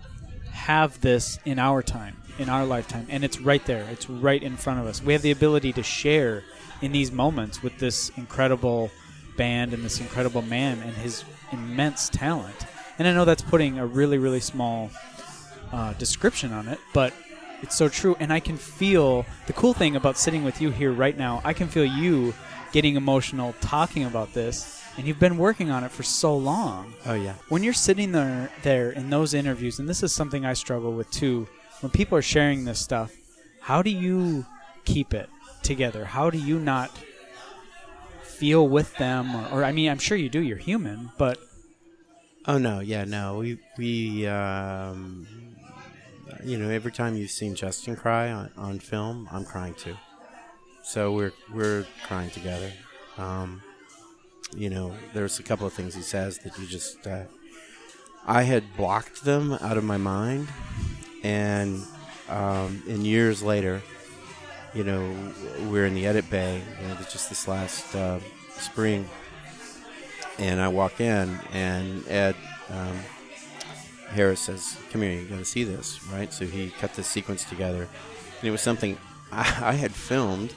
[0.51, 3.87] have this in our time, in our lifetime, and it's right there.
[3.91, 5.01] It's right in front of us.
[5.01, 6.43] We have the ability to share
[6.81, 8.91] in these moments with this incredible
[9.37, 12.55] band and this incredible man and his immense talent.
[12.97, 14.89] And I know that's putting a really, really small
[15.73, 17.13] uh, description on it, but
[17.61, 18.15] it's so true.
[18.19, 21.41] And I can feel the cool thing about sitting with you here right now.
[21.43, 22.33] I can feel you
[22.75, 26.93] getting emotional talking about this, and you've been working on it for so long.
[27.05, 30.51] oh yeah, When you're sitting there, there in those interviews, and this is something I
[30.51, 31.47] struggle with too.
[31.79, 33.13] When people are sharing this stuff,
[33.61, 34.45] how do you
[34.83, 35.29] keep it
[35.63, 36.03] together?
[36.03, 36.91] How do you not
[38.23, 39.33] feel with them?
[39.33, 40.41] Or, or I mean, I'm sure you do.
[40.41, 41.37] You're human, but
[42.45, 43.37] Oh no, yeah, no.
[43.37, 45.25] We we um,
[46.43, 49.95] you know every time you've seen Justin cry on, on film, I'm crying too.
[50.85, 52.71] So we're we're crying together.
[53.17, 53.61] Um,
[54.55, 57.23] you know, there's a couple of things he says that you just uh,
[58.27, 60.47] I had blocked them out of my mind,
[61.23, 61.81] and
[62.29, 63.81] um, and years later,
[64.75, 65.11] you know,
[65.69, 66.61] we're in the edit bay.
[66.81, 68.19] You know, just this last uh,
[68.57, 69.09] spring
[70.37, 72.35] and I walk in, and Ed
[72.69, 72.99] um,
[74.09, 77.43] Harris says, "Come here, you got to see this, right?" So he cut this sequence
[77.43, 77.87] together,
[78.39, 78.97] and it was something
[79.31, 80.53] I, I had filmed,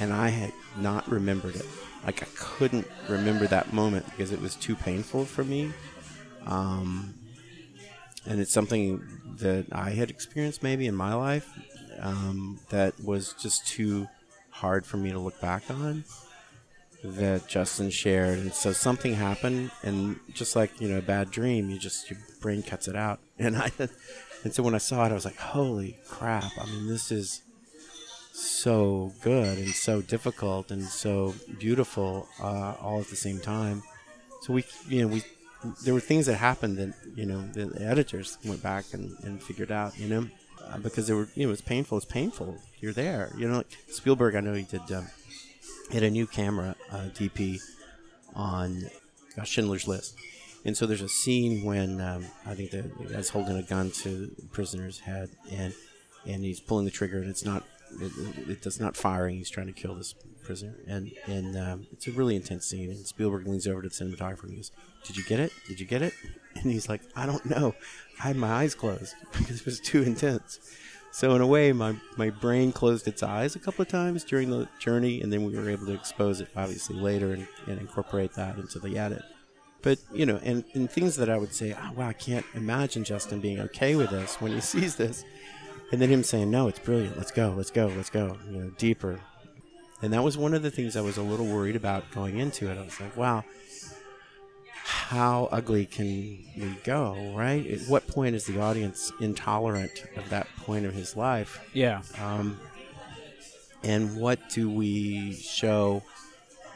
[0.00, 1.66] and I had not remembered it.
[2.04, 5.72] Like I couldn't remember that moment because it was too painful for me.
[6.46, 7.14] Um,
[8.26, 9.02] and it's something
[9.38, 11.48] that I had experienced maybe in my life
[12.00, 14.08] um, that was just too
[14.50, 16.04] hard for me to look back on.
[17.04, 21.70] That Justin shared, and so something happened, and just like you know, a bad dream,
[21.70, 23.70] you just your brain cuts it out, and I,
[24.42, 26.50] and so when I saw it, I was like, holy crap!
[26.60, 27.42] I mean, this is
[28.38, 33.82] so good and so difficult and so beautiful uh, all at the same time.
[34.42, 35.22] So we, you know, we
[35.84, 39.72] there were things that happened that you know the editors went back and, and figured
[39.72, 40.28] out, you know,
[40.64, 41.98] uh, because they were, you know, it's painful.
[41.98, 42.58] It's painful.
[42.80, 43.58] You're there, you know.
[43.58, 44.90] Like Spielberg, I know he did.
[44.92, 45.08] Um,
[45.92, 47.60] had a new camera uh, DP
[48.34, 48.84] on
[49.34, 50.16] gosh, Schindler's List.
[50.64, 54.26] And so there's a scene when um, I think the guy's holding a gun to
[54.26, 55.72] the prisoner's head, and
[56.26, 57.64] and he's pulling the trigger, and it's not
[58.00, 58.12] it,
[58.48, 59.36] it- not firing.
[59.36, 62.90] He's trying to kill this prisoner, and and um, it's a really intense scene.
[62.90, 64.70] And Spielberg leans over to the cinematographer and goes,
[65.04, 65.52] "Did you get it?
[65.66, 66.12] Did you get it?"
[66.54, 67.74] And he's like, "I don't know.
[68.18, 70.58] I had my eyes closed because it was too intense."
[71.10, 74.50] So in a way, my, my brain closed its eyes a couple of times during
[74.50, 78.34] the journey, and then we were able to expose it obviously later and, and incorporate
[78.34, 79.22] that into the edit.
[79.80, 83.04] But you know, and, and things that I would say, oh wow, I can't imagine
[83.04, 85.24] Justin being okay with this when he sees this,
[85.90, 87.16] and then him saying, no, it's brilliant.
[87.16, 88.36] Let's go, let's go, let's go.
[88.50, 89.20] You know, deeper.
[90.02, 92.70] And that was one of the things I was a little worried about going into
[92.70, 92.78] it.
[92.78, 93.44] I was like, wow,
[94.84, 97.66] how ugly can we go, right?
[97.66, 101.60] At what point is the audience intolerant of that point of his life?
[101.72, 102.02] Yeah.
[102.20, 102.60] Um,
[103.82, 106.02] and what do we show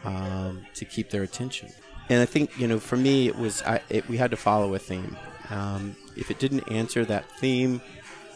[0.05, 1.70] um, to keep their attention?
[2.09, 4.75] And I think you know, for me, it was I, it, we had to follow
[4.75, 5.16] a theme.
[5.51, 7.81] Um, if it didn't answer that theme,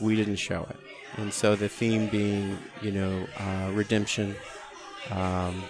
[0.01, 0.77] we didn't show it.
[1.17, 4.37] And so the theme being, you know, uh, redemption,
[5.11, 5.63] um,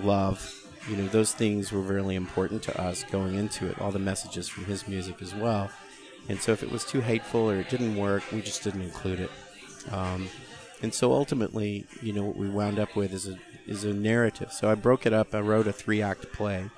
[0.00, 0.54] love,
[0.88, 3.80] you know, those things were really important to us going into it.
[3.80, 5.70] All the messages from his music as well.
[6.28, 9.20] And so if it was too hateful or it didn't work, we just didn't include
[9.20, 9.30] it.
[9.92, 10.28] Um,
[10.82, 14.52] and so ultimately, you know, what we wound up with is a is a narrative.
[14.52, 15.34] So I broke it up.
[15.34, 16.70] I wrote a three act play.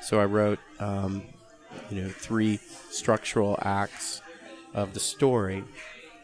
[0.00, 1.22] So I wrote, um,
[1.90, 2.58] you know, three
[2.90, 4.22] structural acts
[4.72, 5.64] of the story,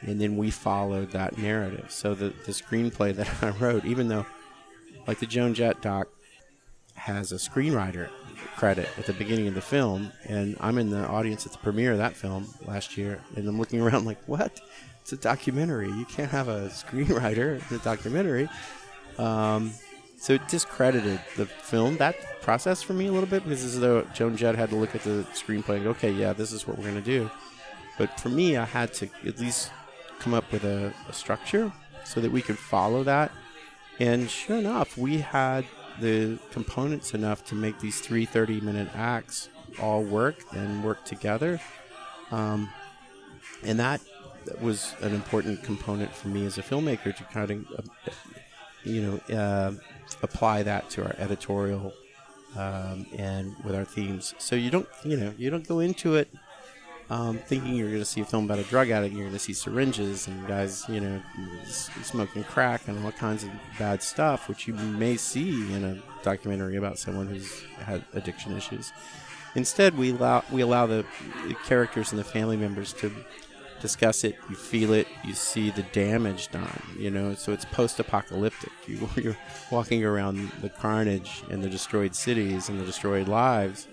[0.02, 1.86] and then we followed that narrative.
[1.90, 4.26] So the the screenplay that I wrote, even though,
[5.06, 6.08] like the Joan Jett doc,
[6.94, 8.08] has a screenwriter
[8.56, 11.92] credit at the beginning of the film, and I'm in the audience at the premiere
[11.92, 14.60] of that film last year, and I'm looking around like, what?
[15.02, 15.88] It's a documentary.
[15.88, 18.48] You can't have a screenwriter in a documentary.
[19.18, 19.72] Um,
[20.18, 24.02] so it discredited the film, that process for me a little bit, because as though
[24.14, 26.78] Joan Jett had to look at the screenplay and go, okay, yeah, this is what
[26.78, 27.30] we're going to do.
[27.98, 29.70] But for me, I had to at least
[30.18, 31.72] come up with a, a structure
[32.04, 33.32] so that we could follow that.
[33.98, 35.64] And sure enough, we had
[36.00, 39.48] the components enough to make these three 30 minute acts
[39.80, 41.60] all work and work together.
[42.30, 42.70] Um,
[43.62, 44.00] and that
[44.60, 48.10] was an important component for me as a filmmaker to kind of, uh,
[48.84, 49.72] you know, uh,
[50.22, 51.92] apply that to our editorial
[52.56, 54.34] um, and with our themes.
[54.38, 56.28] So you don't, you know, you don't go into it
[57.08, 59.14] um, thinking you're going to see a film about a drug addict.
[59.14, 61.22] You're going to see syringes and guys, you know,
[61.66, 66.76] smoking crack and all kinds of bad stuff, which you may see in a documentary
[66.76, 68.92] about someone who's had addiction issues.
[69.54, 71.04] Instead, we allow we allow the,
[71.46, 73.10] the characters and the family members to
[73.80, 74.36] discuss it.
[74.50, 75.06] You feel it.
[75.24, 76.82] You see the damage done.
[76.98, 78.72] You know, so it's post-apocalyptic.
[78.86, 79.36] You, you're
[79.70, 83.88] walking around the carnage and the destroyed cities and the destroyed lives,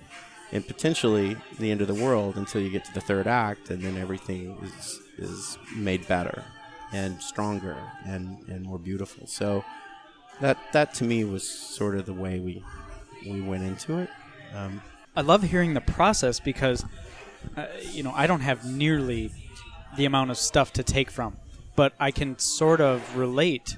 [0.54, 3.82] and potentially the end of the world until you get to the third act, and
[3.82, 6.44] then everything is is made better
[6.94, 9.28] and stronger and and more beautiful.
[9.28, 9.66] So
[10.40, 12.64] that that to me was sort of the way we
[13.26, 14.10] we went into it.
[14.56, 14.82] Um,
[15.16, 16.86] I love hearing the process because,
[17.58, 19.32] uh, you know, I don't have nearly
[19.98, 21.38] the amount of stuff to take from,
[21.76, 23.78] but I can sort of relate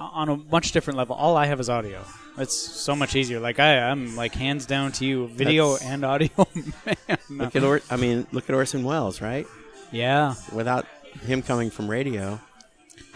[0.00, 1.14] on a much different level.
[1.14, 2.04] All I have is audio.
[2.40, 3.38] It's so much easier.
[3.40, 6.30] Like I, I'm like hands down to you, video That's- and audio.
[6.86, 9.46] Man, look at or- I mean, look at Orson Welles, right?
[9.92, 10.86] yeah, Without
[11.26, 12.38] him coming from radio,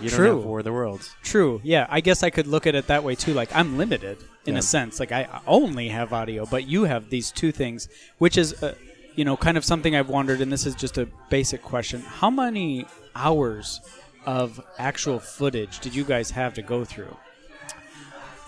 [0.01, 0.37] you don't True.
[0.37, 1.15] have War of the Worlds.
[1.23, 1.61] true.
[1.63, 3.33] Yeah, I guess I could look at it that way too.
[3.33, 4.59] Like I'm limited in Yeah.
[4.59, 4.99] a sense.
[5.01, 8.75] Like I only have audio, but you have these two things, which is, uh,
[9.15, 10.41] you know, kind of something I've wondered.
[10.41, 13.81] And this is just a basic question: How many hours
[14.27, 17.17] of actual footage did you guys have to go through?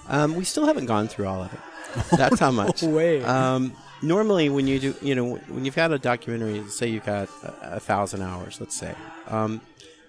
[0.08, 1.60] Um, we still haven't gone through all of it.
[2.16, 2.82] That's how much.
[2.82, 3.22] No way.
[3.22, 7.28] Um, normally, when you do, you know, when you've got a documentary, say you've got
[7.42, 8.94] a, a thousand hours, let's say,
[9.28, 9.60] um,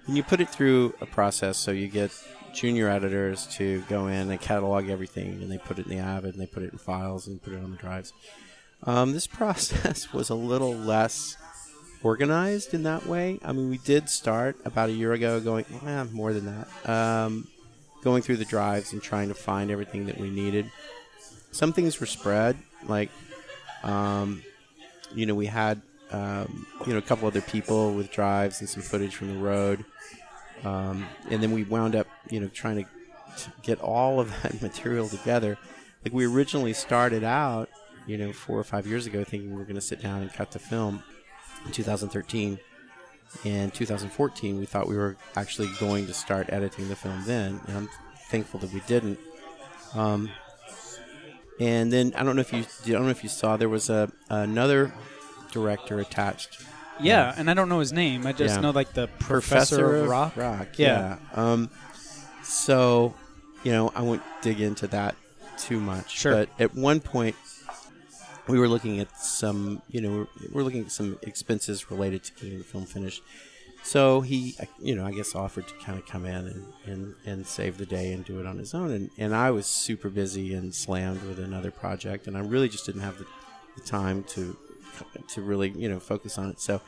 [0.05, 2.11] when you put it through a process, so you get
[2.53, 6.33] junior editors to go in and catalog everything, and they put it in the Avid,
[6.33, 8.13] and they put it in files, and put it on the drives.
[8.83, 11.37] Um, this process was a little less
[12.03, 13.39] organized in that way.
[13.43, 17.47] I mean, we did start about a year ago going, well, more than that, um,
[18.03, 20.69] going through the drives and trying to find everything that we needed.
[21.51, 22.57] Some things were spread,
[22.87, 23.09] like,
[23.83, 24.43] um,
[25.13, 25.81] you know, we had,
[26.11, 29.83] um, you know, a couple other people with drives and some footage from the road.
[30.63, 32.89] Um, and then we wound up, you know, trying to
[33.37, 35.57] to get all of that material together.
[36.03, 37.69] Like we originally started out,
[38.05, 40.31] you know, four or five years ago, thinking we were going to sit down and
[40.33, 41.03] cut the film
[41.65, 42.59] in 2013.
[43.43, 47.77] In 2014, we thought we were actually going to start editing the film then, and
[47.77, 47.89] I'm
[48.29, 49.19] thankful that we didn't.
[49.93, 50.29] Um,
[51.59, 53.89] and then I don't know if you I don't know if you saw there was
[53.89, 54.93] a another
[55.51, 56.61] director attached
[56.99, 58.25] Yeah, and I don't know his name.
[58.25, 58.61] I just Yeah.
[58.61, 60.33] know like the professor, of rock.
[60.35, 60.67] yeah.
[60.77, 61.17] Yeah.
[61.33, 61.69] Um,
[62.43, 63.13] so,
[63.63, 65.15] you know, I won't dig into that
[65.57, 66.11] too much.
[66.17, 66.31] Sure.
[66.33, 67.35] But at one point,
[68.47, 72.57] we were looking at some, you know, we're, looking at some expenses related to getting
[72.57, 73.21] the film finished.
[73.83, 77.47] So he, you know, I guess offered to kind of come in and, and, and
[77.47, 78.91] save the day and do it on his own.
[78.91, 82.85] And, and I was super busy and slammed with another project, and I really just
[82.85, 83.25] didn't have the,
[83.75, 84.57] the time to
[85.27, 86.59] to really, you know, focus on it.
[86.59, 86.81] So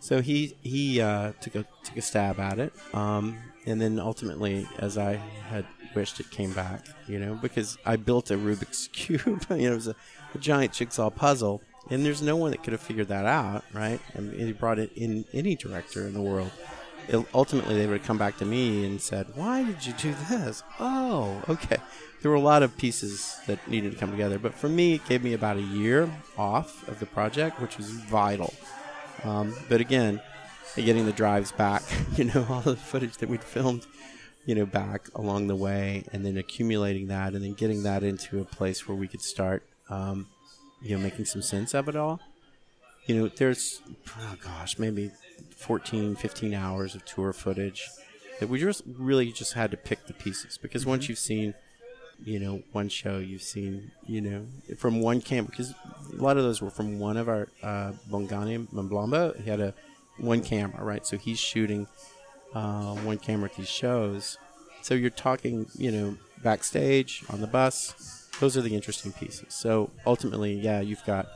[0.00, 4.66] so he he uh, took a took a stab at it, um, and then ultimately,
[4.78, 5.14] as I
[5.48, 6.86] had wished, it came back.
[7.08, 9.44] You know, because I built a Rubik's cube.
[9.50, 9.96] you know, it was a,
[10.34, 14.00] a giant jigsaw puzzle, and there's no one that could have figured that out, right?
[14.16, 16.50] I mean, he brought it in any director in the world.
[17.08, 20.14] It, ultimately, they would have come back to me and said, "Why did you do
[20.28, 21.78] this?" Oh, okay.
[22.20, 25.06] There were a lot of pieces that needed to come together, but for me, it
[25.06, 28.52] gave me about a year off of the project, which was vital.
[29.24, 30.20] Um, but again,
[30.76, 31.82] getting the drives back,
[32.16, 33.86] you know, all the footage that we'd filmed,
[34.46, 38.40] you know, back along the way, and then accumulating that, and then getting that into
[38.40, 40.26] a place where we could start, um,
[40.82, 42.20] you know, making some sense of it all.
[43.06, 43.80] You know, there's,
[44.18, 45.10] oh gosh, maybe
[45.56, 47.88] 14, 15 hours of tour footage
[48.38, 51.54] that we just really just had to pick the pieces because once you've seen
[52.24, 54.46] you know, one show you've seen, you know,
[54.76, 55.74] from one camp because
[56.12, 59.40] a lot of those were from one of our uh, Bongani Mblamba.
[59.40, 59.74] He had a
[60.18, 61.06] one camera, right?
[61.06, 61.86] So he's shooting
[62.54, 64.38] uh, one camera at these shows.
[64.82, 68.17] So you're talking, you know, backstage on the bus.
[68.40, 69.54] Those are the interesting pieces.
[69.54, 71.28] So ultimately, yeah, you've got,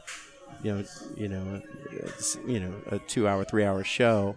[0.63, 0.85] you know,
[1.17, 4.37] you know, it's, you know, a two-hour, three-hour show.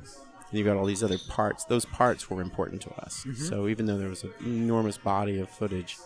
[0.49, 1.65] And you've got all these other parts.
[1.65, 3.23] Those parts were important to us.
[3.25, 3.43] Mm-hmm.
[3.43, 5.97] So even though there was an enormous body of footage,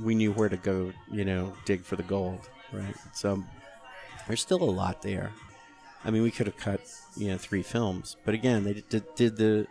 [0.00, 2.94] we knew where to go, you know, dig for the gold, right?
[3.14, 3.42] So
[4.26, 5.32] there's still a lot there.
[6.04, 6.80] I mean, we could have cut,
[7.16, 9.66] you know, three films, but again, they did, did the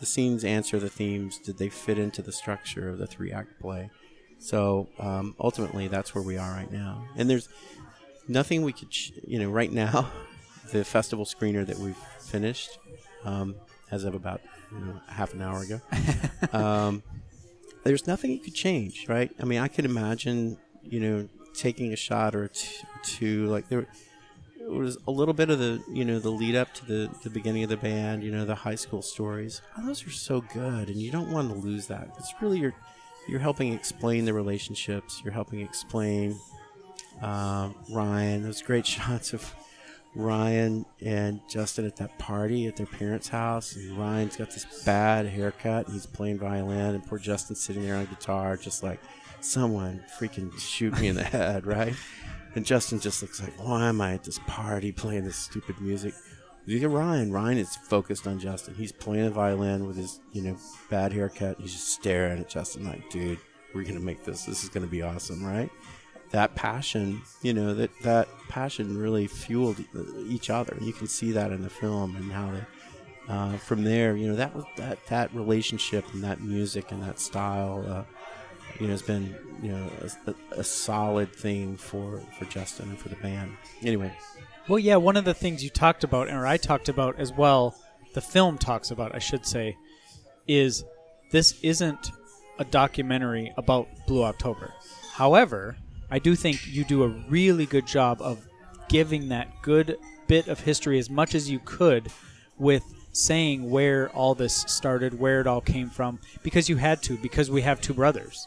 [0.00, 1.38] the scenes answer the themes?
[1.38, 3.90] Did they fit into the structure of the three act play?
[4.38, 7.04] So um, ultimately, that's where we are right now.
[7.16, 7.48] And there's
[8.28, 10.10] nothing we could, ch- you know, right now,
[10.72, 12.78] the festival screener that we've finished,
[13.24, 13.56] um,
[13.90, 14.40] as of about
[14.72, 15.80] you know, half an hour ago.
[16.52, 17.02] um,
[17.84, 19.30] there's nothing you could change, right?
[19.40, 23.86] I mean, I could imagine, you know, taking a shot or two, two like there
[24.60, 27.30] it was a little bit of the, you know, the lead up to the, the
[27.30, 29.62] beginning of the band, you know, the high school stories.
[29.78, 32.10] Oh, those are so good, and you don't want to lose that.
[32.18, 32.74] It's really you're
[33.28, 35.20] you're helping explain the relationships.
[35.22, 36.38] You're helping explain
[37.22, 38.42] uh, Ryan.
[38.42, 39.54] Those great shots of
[40.14, 45.26] Ryan and Justin at that party at their parents' house, and Ryan's got this bad
[45.26, 49.00] haircut, and he's playing violin, and poor Justin's sitting there on guitar, just like
[49.40, 51.94] someone freaking shoot me in the head, right?
[52.54, 56.14] And Justin just looks like, why am I at this party playing this stupid music?
[56.68, 57.32] You get Ryan.
[57.32, 58.74] Ryan is focused on Justin.
[58.74, 60.56] He's playing the violin with his, you know,
[60.90, 61.58] bad haircut.
[61.58, 63.38] He's just staring at Justin like, dude,
[63.74, 64.44] we're gonna make this.
[64.44, 65.70] This is gonna be awesome, right?
[66.30, 69.82] That passion, you know, that that passion really fueled
[70.26, 70.76] each other.
[70.82, 72.64] You can see that in the film and how they.
[73.32, 77.18] Uh, from there, you know, that was that that relationship and that music and that
[77.18, 77.82] style.
[77.88, 78.04] Uh,
[78.78, 79.90] you know, has been you know
[80.26, 83.56] a, a solid thing for for Justin and for the band.
[83.82, 84.12] Anyway,
[84.68, 87.74] Well, yeah, one of the things you talked about, or I talked about as well,
[88.12, 89.78] the film talks about, I should say,
[90.46, 90.84] is
[91.30, 92.12] this isn't
[92.58, 94.74] a documentary about Blue October.
[95.14, 95.78] However,
[96.10, 98.46] I do think you do a really good job of
[98.90, 99.96] giving that good
[100.26, 102.12] bit of history as much as you could
[102.58, 107.16] with saying where all this started, where it all came from, because you had to,
[107.16, 108.46] because we have two brothers.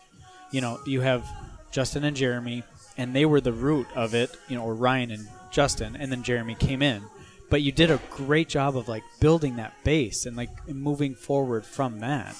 [0.51, 1.25] You know, you have
[1.71, 2.63] Justin and Jeremy,
[3.01, 6.21] and they were the root of it, you know, or Ryan and Justin, and then
[6.21, 7.01] Jeremy came in.
[7.49, 11.65] But you did a great job of like building that base and like moving forward
[11.65, 12.35] from that.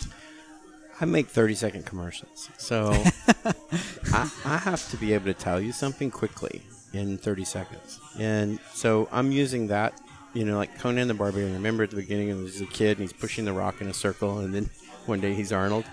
[1.02, 2.50] I make 30 second commercials.
[2.58, 2.92] So
[4.14, 6.62] I, I have to be able to tell you something quickly
[6.94, 8.00] in 30 seconds.
[8.20, 10.00] And so I'm using that
[10.34, 11.54] you know, like Conan the Barbarian.
[11.54, 14.40] Remember at the beginning, he's a kid and he's pushing the rock in a circle,
[14.40, 14.70] and then
[15.06, 15.86] one day he's Arnold.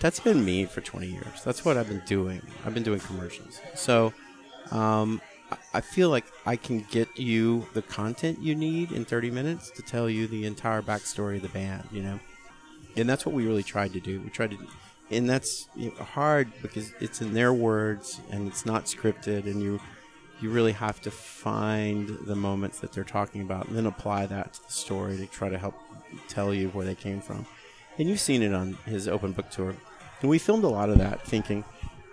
[0.00, 1.44] That's been me for 20 years.
[1.44, 2.40] That's what I've been doing.
[2.64, 3.60] I've been doing commercials.
[3.74, 4.12] So,
[4.70, 5.20] um,
[5.74, 9.82] I- feel like I can get you the content you need in 30 minutes to
[9.82, 11.88] tell you the entire backstory of the band.
[11.92, 12.20] You know,
[12.96, 14.20] and that's what we really tried to do.
[14.20, 14.58] We tried to,
[15.10, 19.80] and that's hard because it's in their words and it's not scripted, and you
[20.40, 24.54] you really have to find the moments that they're talking about and then apply that
[24.54, 25.74] to the story to try to help
[26.28, 27.44] tell you where they came from.
[27.98, 29.74] And you've seen it on his open book tour,
[30.20, 31.64] and we filmed a lot of that, thinking,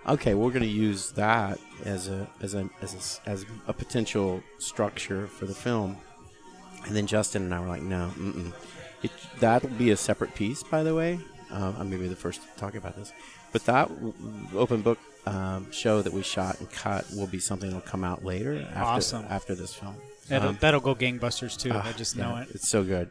[0.06, 4.42] okay, we're going to use that as a as a as a, as a potential
[4.58, 5.96] structure for the film.
[6.86, 8.52] And then Justin and I were like, no, mm-mm.
[9.02, 11.20] It, that'll be a separate piece, by the way.
[11.50, 13.12] Uh, I'm going to be the first to talk about this.
[13.52, 13.90] But that
[14.54, 18.24] open book um, show that we shot and cut will be something that'll come out
[18.24, 19.26] later after, Awesome.
[19.28, 19.94] after this film.
[20.28, 21.72] That'll, Um, that'll go gangbusters too.
[21.72, 22.48] I ah, just yeah, know it.
[22.54, 23.10] It's so good.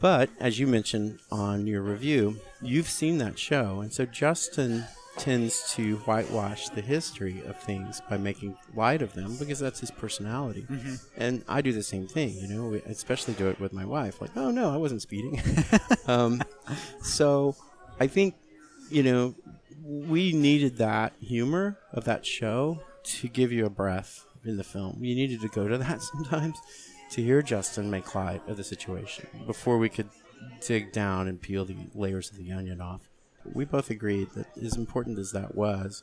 [0.00, 4.84] But as you mentioned on your review, you've seen that show, and so Justin
[5.18, 9.90] tends to whitewash the history of things by making light of them because that's his
[9.90, 10.64] personality.
[10.70, 10.94] Mm-hmm.
[11.16, 14.20] And I do the same thing, you know, we especially do it with my wife.
[14.20, 15.42] Like, oh no, I wasn't speeding.
[16.06, 16.42] um,
[17.02, 17.56] so
[17.98, 18.36] I think,
[18.90, 19.34] you know,
[19.84, 25.02] we needed that humor of that show to give you a breath in the film.
[25.02, 26.58] You needed to go to that sometimes
[27.10, 30.08] to hear Justin make light of the situation before we could
[30.60, 33.08] dig down and peel the layers of the onion off.
[33.52, 36.02] We both agreed that as important as that was,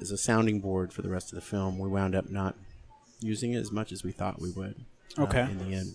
[0.00, 2.56] as a sounding board for the rest of the film, we wound up not
[3.20, 4.84] using it as much as we thought we would.
[5.18, 5.42] uh, Okay.
[5.42, 5.94] in the end.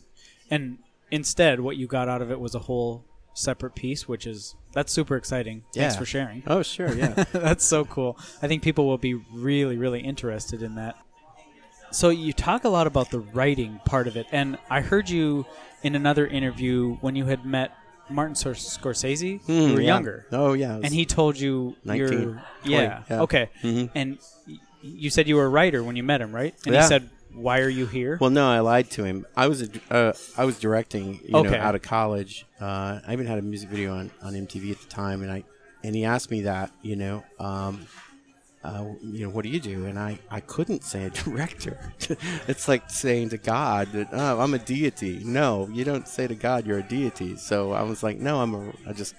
[0.49, 0.77] And
[1.11, 3.03] instead, what you got out of it was a whole
[3.33, 5.63] separate piece, which is that's super exciting.
[5.73, 6.43] Thanks for sharing.
[6.47, 7.07] Oh, sure, yeah.
[7.33, 8.17] That's so cool.
[8.41, 10.95] I think people will be really, really interested in that.
[11.91, 15.45] So you talk a lot about the writing part of it, and I heard you
[15.83, 17.71] in another interview when you had met
[18.09, 19.39] Martin Scor- Scorsese.
[19.47, 19.87] you were Hmm, yeah.
[19.87, 20.75] younger, Oh, yeah.
[20.83, 23.21] and he told you 19, you're 20, yeah, yeah.
[23.21, 23.89] okay, Mhm.
[23.95, 24.17] and
[24.81, 26.53] you said you were a writer when you met him, right?
[26.65, 26.81] And Yeah.
[26.83, 29.25] he said, "Why are you here?" Well, no, I lied to him.
[29.35, 31.51] I was a, uh, I was directing, you Okay.
[31.51, 32.45] know, out of college.
[32.61, 35.43] Uh, I even had a music video on, on MTV at the time, and I
[35.83, 37.85] and he asked me that, you know, um,
[38.63, 39.85] uh, you know, what do you do?
[39.85, 41.93] And I, I couldn't say director.
[42.47, 45.21] it's like saying to God that oh, I'm a deity.
[45.23, 47.37] No, you don't say to God you're a deity.
[47.37, 48.73] So I was like, no, I'm a.
[48.87, 49.15] I just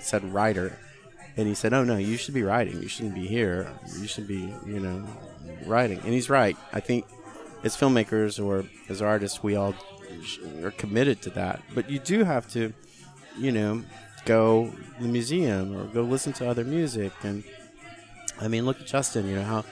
[0.00, 0.78] said writer,
[1.36, 2.82] and he said, oh no, you should be writing.
[2.82, 3.70] You shouldn't be here.
[3.98, 5.06] You should be, you know,
[5.66, 5.98] writing.
[6.00, 6.56] And he's right.
[6.72, 7.06] I think
[7.62, 9.74] as filmmakers or as artists, we all
[10.62, 11.62] are committed to that.
[11.74, 12.72] But you do have to,
[13.38, 13.84] you know,
[14.24, 17.12] go to the museum or go listen to other music.
[17.22, 17.44] And
[18.40, 19.26] I mean, look at Justin.
[19.26, 19.64] You know how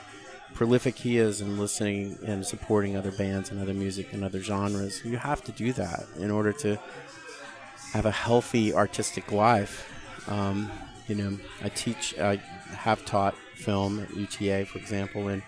[0.55, 5.05] prolific he is in listening and supporting other bands and other music and other genres.
[5.05, 6.79] You have to do that in order to
[7.93, 9.89] have a healthy artistic life.
[10.29, 10.71] Um,
[11.09, 12.37] you know, I teach, I
[12.71, 15.43] have taught film at UTA, for example, and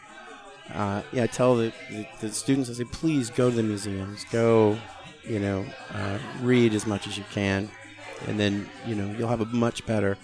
[0.75, 4.25] uh, yeah, I tell the, the, the students, I say, please go to the museums,
[4.31, 4.79] go,
[5.23, 7.71] you know, uh, read as much as you can,
[8.27, 10.17] and then, you know, you'll have a much better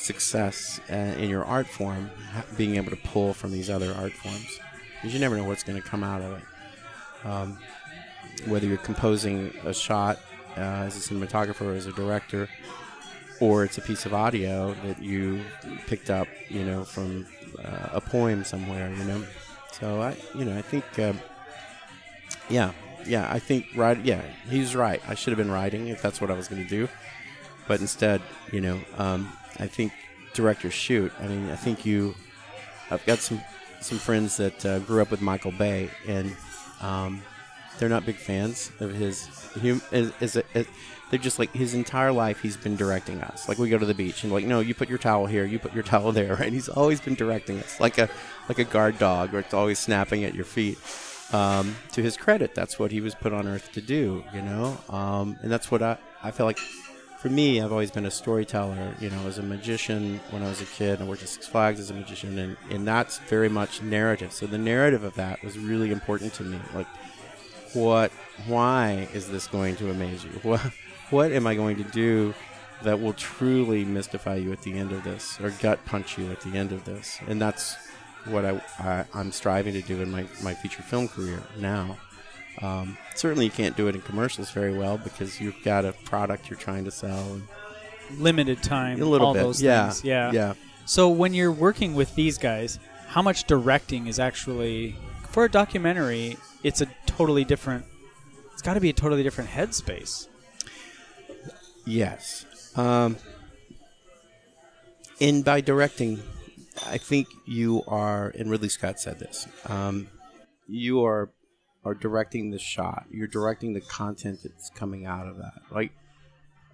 [0.00, 2.10] success uh, in your art form,
[2.56, 4.58] being able to pull from these other art forms,
[4.94, 7.26] because you never know what's going to come out of it.
[7.26, 7.58] Um,
[8.46, 10.18] whether you're composing a shot
[10.56, 12.48] uh, as a cinematographer or as a director,
[13.40, 15.42] or it's a piece of audio that you
[15.86, 17.26] picked up, you know, from
[17.62, 19.24] uh, a poem somewhere, you know.
[19.72, 21.20] So I, you know, I think, um,
[22.48, 22.72] yeah,
[23.06, 25.02] yeah, I think right, yeah, he's right.
[25.06, 26.88] I should have been writing if that's what I was going to do,
[27.68, 28.22] but instead,
[28.52, 29.30] you know, um,
[29.60, 29.92] I think
[30.32, 31.12] directors shoot.
[31.20, 32.14] I mean, I think you.
[32.90, 33.40] I've got some
[33.80, 36.34] some friends that uh, grew up with Michael Bay, and
[36.80, 37.22] um,
[37.78, 39.26] they're not big fans of his.
[39.60, 40.46] Hum, is, is it,
[41.10, 43.48] they're just like his entire life he's been directing us.
[43.48, 45.58] Like we go to the beach and like, no, you put your towel here, you
[45.58, 46.52] put your towel there, right?
[46.52, 48.08] He's always been directing us like a
[48.48, 50.78] like a guard dog, or it's always snapping at your feet.
[51.32, 54.76] Um, to his credit, that's what he was put on earth to do, you know,
[54.88, 56.58] um, and that's what I I feel like.
[57.20, 58.94] For me, I've always been a storyteller.
[58.98, 61.78] You know, as a magician when I was a kid, I worked at Six Flags
[61.78, 64.32] as a magician, and, and that's very much narrative.
[64.32, 66.58] So the narrative of that was really important to me.
[66.74, 66.86] Like,
[67.74, 68.10] what
[68.46, 70.60] why is this going to amaze you what
[71.10, 72.34] what am i going to do
[72.82, 76.40] that will truly mystify you at the end of this or gut punch you at
[76.40, 77.76] the end of this and that's
[78.26, 81.96] what I, I i'm striving to do in my, my feature film career now
[82.62, 86.50] um, certainly you can't do it in commercials very well because you've got a product
[86.50, 87.40] you're trying to sell
[88.18, 90.04] Limited time, a little all bit those yeah things.
[90.04, 90.32] Yeah.
[90.32, 90.54] yeah
[90.84, 94.96] So when you're working with these guys, how much directing is actually
[95.28, 96.36] for a documentary?
[96.62, 97.84] It's a totally different
[98.60, 100.28] it's got to be a totally different headspace.
[101.86, 102.44] Yes.
[102.76, 103.16] Um,
[105.18, 106.22] and by directing,
[106.86, 109.48] I think you are, and Ridley Scott said this.
[109.66, 110.08] Um,
[110.68, 111.30] you are
[111.84, 113.06] are directing the shot.
[113.10, 115.62] You're directing the content that's coming out of that.
[115.70, 115.92] Like,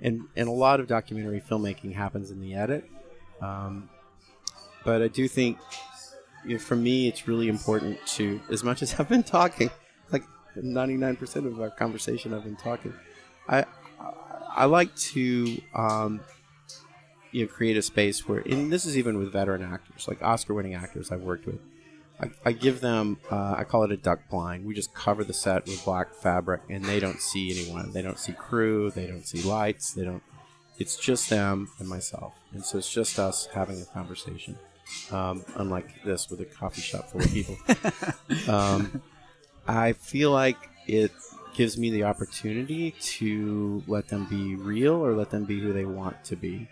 [0.00, 2.88] and and a lot of documentary filmmaking happens in the edit.
[3.40, 3.88] Um,
[4.84, 5.59] but I do think,
[6.44, 9.70] you know, for me, it's really important to, as much as I've been talking,
[10.12, 10.24] like
[10.57, 12.94] 99% of our conversation, I've been talking.
[13.48, 13.64] I
[14.57, 16.20] I like to um,
[17.30, 20.74] you know create a space where, and this is even with veteran actors, like Oscar-winning
[20.74, 21.61] actors I've worked with.
[22.21, 24.64] I, I give them, uh, I call it a duck blind.
[24.64, 27.93] We just cover the set with black fabric, and they don't see anyone.
[27.93, 28.91] They don't see crew.
[28.91, 29.93] They don't see lights.
[29.93, 30.23] They don't.
[30.79, 34.59] It's just them and myself, and so it's just us having a conversation.
[35.11, 37.57] Um, unlike this with a coffee shop full of people.
[38.49, 39.03] um,
[39.67, 40.57] I feel like
[40.87, 41.11] it
[41.55, 45.87] gives me the opportunity to let them be real or let them be who they
[45.87, 46.69] want to be.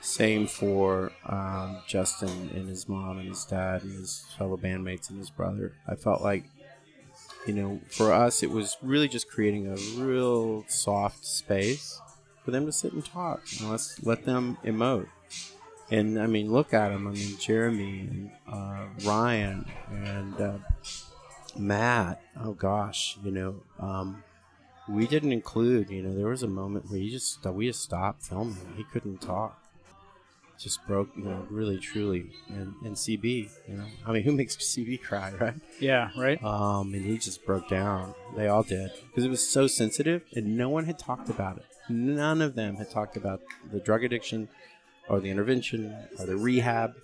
[0.00, 5.18] Same for um, Justin and his mom and his dad and his fellow bandmates and
[5.18, 5.72] his brother.
[5.86, 6.44] I felt like,
[7.46, 12.00] you know, for us, it was really just creating a real soft space
[12.44, 13.42] for them to sit and talk.
[13.58, 15.08] And let's let them emote.
[15.90, 17.06] And I mean, look at them.
[17.06, 20.58] I mean, Jeremy and uh, Ryan and uh,
[21.56, 22.22] Matt.
[22.40, 24.22] Oh gosh, you know, um,
[24.88, 25.90] we didn't include.
[25.90, 28.74] You know, there was a moment where he just we just stopped filming.
[28.76, 29.62] He couldn't talk.
[30.58, 31.08] Just broke.
[31.16, 32.30] You know, really, truly.
[32.48, 33.48] And, and CB.
[33.68, 35.54] You know, I mean, who makes CB cry, right?
[35.80, 36.42] Yeah, right.
[36.42, 38.14] Um, and he just broke down.
[38.36, 41.64] They all did because it was so sensitive, and no one had talked about it.
[41.88, 43.40] None of them had talked about
[43.72, 44.48] the drug addiction,
[45.08, 46.94] or the intervention, or the rehab.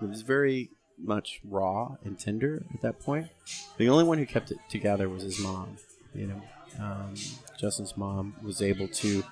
[0.00, 0.70] It was very
[1.02, 3.28] much raw and tender at that point.
[3.76, 5.76] The only one who kept it together was his mom.
[6.14, 6.42] You know,
[6.78, 7.14] um,
[7.58, 9.22] Justin's mom was able to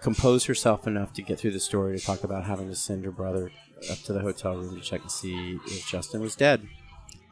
[0.00, 3.10] compose herself enough to get through the story to talk about having to send her
[3.10, 3.50] brother
[3.90, 6.66] up to the hotel room to check and see if Justin was dead.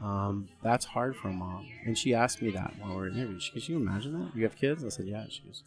[0.02, 1.66] Um, that's hard for a mom.
[1.86, 3.38] And she asked me that while we were interviewing.
[3.38, 4.36] She goes, Can you imagine that?
[4.36, 4.84] You have kids?
[4.84, 5.24] I said, Yeah.
[5.28, 5.62] She goes,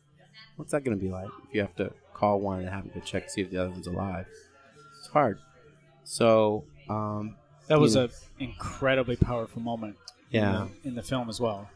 [0.56, 2.90] What's that going to be like if you have to call one and have to
[2.90, 4.28] go check to see if the other one's alive?
[5.00, 5.40] It's hard.
[6.04, 7.36] So, um,
[7.68, 9.96] That was an incredibly powerful moment.
[10.32, 10.68] in Yeah.
[10.84, 11.68] the- in the film as well.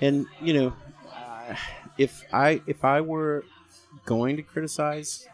[0.00, 0.72] and you know,
[1.12, 1.54] uh,
[1.96, 3.44] if I if I were
[4.04, 5.28] going to criticize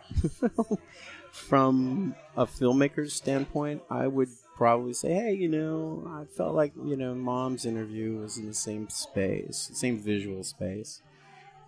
[1.33, 6.97] from a filmmaker's standpoint, I would probably say, hey, you know, I felt like you
[6.97, 11.03] know, mom's interview was in the same space, same visual space.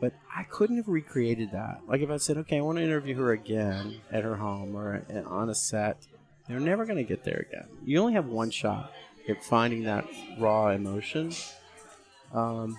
[0.01, 1.83] But I couldn't have recreated that.
[1.87, 5.05] Like if I said, okay, I want to interview her again at her home or
[5.09, 6.09] uh, on a set,
[6.49, 7.69] they're never going to get there again.
[7.85, 8.93] You only have one shot
[9.29, 10.05] at finding that
[10.41, 11.31] raw emotion
[12.33, 12.79] um,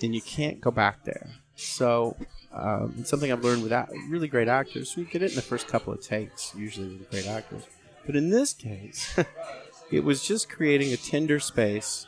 [0.00, 1.30] then you can't go back there.
[1.54, 2.16] So
[2.52, 3.72] um, something I've learned with
[4.08, 4.96] really great actors.
[4.96, 7.62] We get it in the first couple of takes, usually with great actors.
[8.06, 9.18] But in this case,
[9.90, 12.06] it was just creating a tender space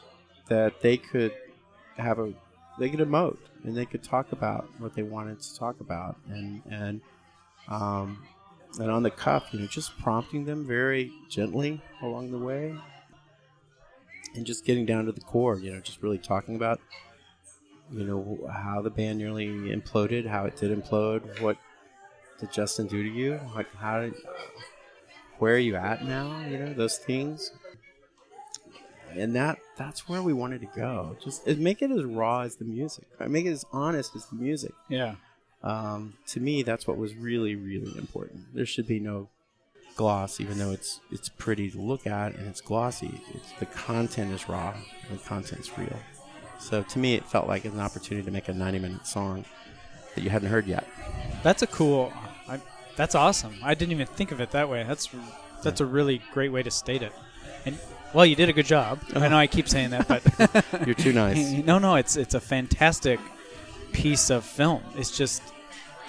[0.48, 1.32] that they could
[1.96, 2.32] have a
[2.78, 6.62] they could emote and they could talk about what they wanted to talk about and
[6.68, 7.00] and
[7.68, 8.18] um,
[8.78, 12.74] and on the cuff, you know, just prompting them very gently along the way
[14.34, 16.80] and just getting down to the core, you know, just really talking about,
[17.92, 21.56] you know, how the band nearly imploded, how it did implode, what
[22.40, 24.14] did Justin do to you, like how did,
[25.38, 27.52] where are you at now, you know, those things,
[29.14, 31.16] and that that's where we wanted to go.
[31.22, 33.30] Just make it as raw as the music, right?
[33.30, 34.72] make it as honest as the music.
[34.88, 35.16] Yeah.
[35.62, 38.54] Um, to me, that's what was really, really important.
[38.54, 39.28] There should be no
[39.96, 43.20] gloss, even though it's it's pretty to look at and it's glossy.
[43.34, 44.74] It's, the content is raw
[45.08, 45.98] and the content's real.
[46.62, 49.44] So to me, it felt like an opportunity to make a 90-minute song
[50.14, 50.86] that you hadn't heard yet.
[51.42, 52.12] That's a cool.
[52.48, 52.60] I,
[52.96, 53.56] that's awesome.
[53.62, 54.84] I didn't even think of it that way.
[54.84, 55.08] That's
[55.62, 57.12] that's a really great way to state it.
[57.66, 57.78] And
[58.12, 59.00] well, you did a good job.
[59.14, 61.50] I know I keep saying that, but You're too nice.
[61.64, 63.18] no, no, it's it's a fantastic
[63.92, 64.82] piece of film.
[64.96, 65.42] It's just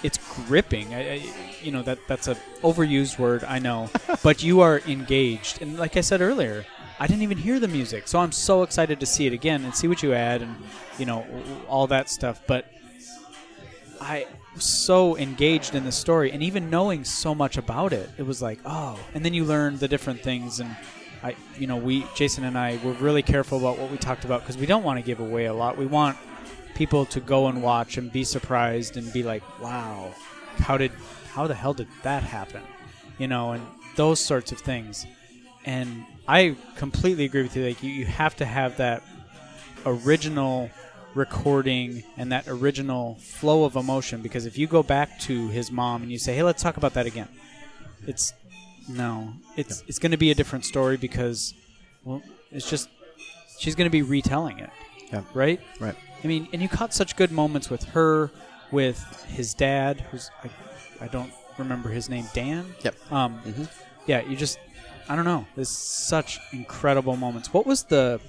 [0.02, 0.94] it's gripping.
[0.94, 1.22] I, I,
[1.62, 3.90] you know that that's a overused word, I know,
[4.22, 5.62] but you are engaged.
[5.62, 6.64] And like I said earlier,
[6.98, 9.74] I didn't even hear the music, so I'm so excited to see it again and
[9.74, 10.54] see what you add and
[10.98, 11.26] you know
[11.68, 12.40] all that stuff.
[12.46, 12.66] But
[14.00, 18.22] I was so engaged in the story, and even knowing so much about it, it
[18.22, 18.98] was like, oh.
[19.14, 20.76] And then you learn the different things, and
[21.22, 24.42] I, you know, we, Jason and I, were really careful about what we talked about
[24.42, 25.78] because we don't want to give away a lot.
[25.78, 26.18] We want
[26.74, 30.12] people to go and watch and be surprised and be like, wow,
[30.58, 30.92] how did,
[31.32, 32.62] how the hell did that happen?
[33.18, 33.66] You know, and
[33.96, 35.06] those sorts of things.
[35.64, 37.66] And I completely agree with you.
[37.66, 39.02] Like, you, you have to have that
[39.86, 40.70] original
[41.14, 46.02] recording and that original flow of emotion because if you go back to his mom
[46.02, 47.28] and you say hey let's talk about that again
[48.08, 48.32] it's
[48.88, 51.54] no it's it's going to be a different story because
[52.04, 52.20] well
[52.50, 52.88] it's just
[53.60, 54.70] she's going to be retelling it
[55.12, 55.22] Yeah.
[55.34, 55.94] right Right.
[56.24, 58.32] i mean and you caught such good moments with her
[58.72, 58.98] with
[59.28, 60.50] his dad who's i,
[61.04, 63.12] I don't remember his name dan Yep.
[63.12, 63.68] um Mhm.
[64.06, 64.58] yeah you just
[65.08, 65.46] i don't know.
[65.54, 67.52] There's such incredible moments.
[67.52, 68.20] What was the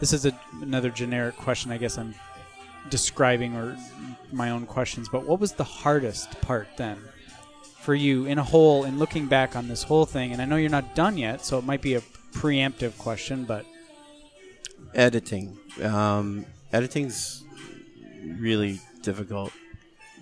[0.00, 2.14] this is a, another generic question i guess i'm
[2.90, 3.76] describing or
[4.30, 6.98] my own questions but what was the hardest part then
[7.80, 10.32] for you in a whole in looking back on this whole thing?
[10.32, 12.02] And i know you're not done yet so it might be a
[12.32, 13.64] preemptive question but.
[14.94, 15.56] Editing.
[15.82, 17.44] Um, editing's
[18.38, 19.52] really difficult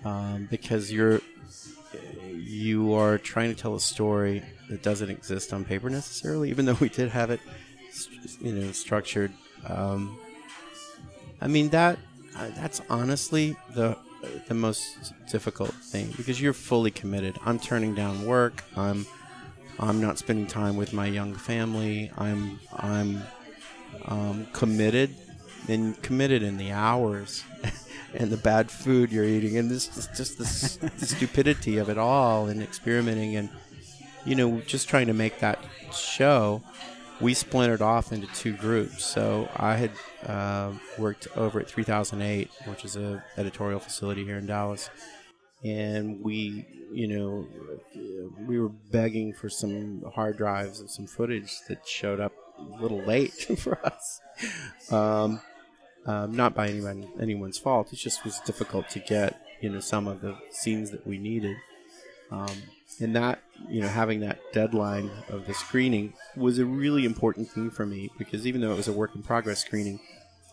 [0.03, 1.21] um, because you're
[2.45, 6.77] you are trying to tell a story that doesn't exist on paper necessarily, even though
[6.79, 7.39] we did have it,
[8.39, 9.31] you know, structured.
[9.67, 10.17] Um,
[11.41, 11.97] I mean that
[12.37, 13.97] uh, that's honestly the
[14.47, 17.37] the most difficult thing because you're fully committed.
[17.45, 18.63] I'm turning down work.
[18.75, 19.05] I'm
[19.79, 22.11] I'm not spending time with my young family.
[22.17, 23.23] I'm I'm
[24.05, 25.15] um, committed
[25.67, 27.43] and committed in the hours
[28.13, 29.57] and the bad food you're eating.
[29.57, 33.49] And this, just the, stupidity of it all and experimenting and
[34.25, 35.59] you know just trying to make that
[35.93, 36.61] show.
[37.21, 39.05] We splintered off into two groups.
[39.05, 39.91] So i had
[40.25, 44.89] uh, worked over at 3008 which is a editorial facility here in dallas.
[45.63, 47.47] And we you know
[48.47, 53.01] we were begging for some hard drives of some footage that showed up a little
[53.01, 54.21] late for us.
[54.91, 55.41] Um,
[56.05, 57.91] um, not by anyone anyone's fault.
[57.93, 61.57] It just was difficult to get you know some of the scenes that we needed.
[62.31, 62.63] Um,
[62.99, 63.39] and that
[63.69, 68.09] you know having that deadline of the screening was a really important thing for me
[68.17, 69.99] because even though it was a work in progress screening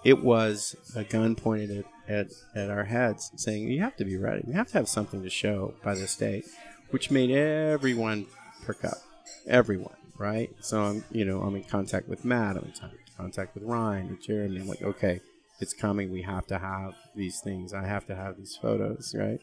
[0.05, 2.27] it was a gun pointed at, at,
[2.57, 4.43] at our heads saying you have to be ready.
[4.47, 6.45] You have to have something to show by this date
[6.91, 8.27] which made everyone
[8.65, 8.99] perk up.
[9.47, 10.51] Everyone right?
[10.61, 12.73] So i'm you know i'm in contact with matt i'm in
[13.17, 14.61] contact with ryan with jeremy.
[14.61, 15.21] I'm like okay
[15.63, 19.41] it's coming we have to have these things i have to have these photos right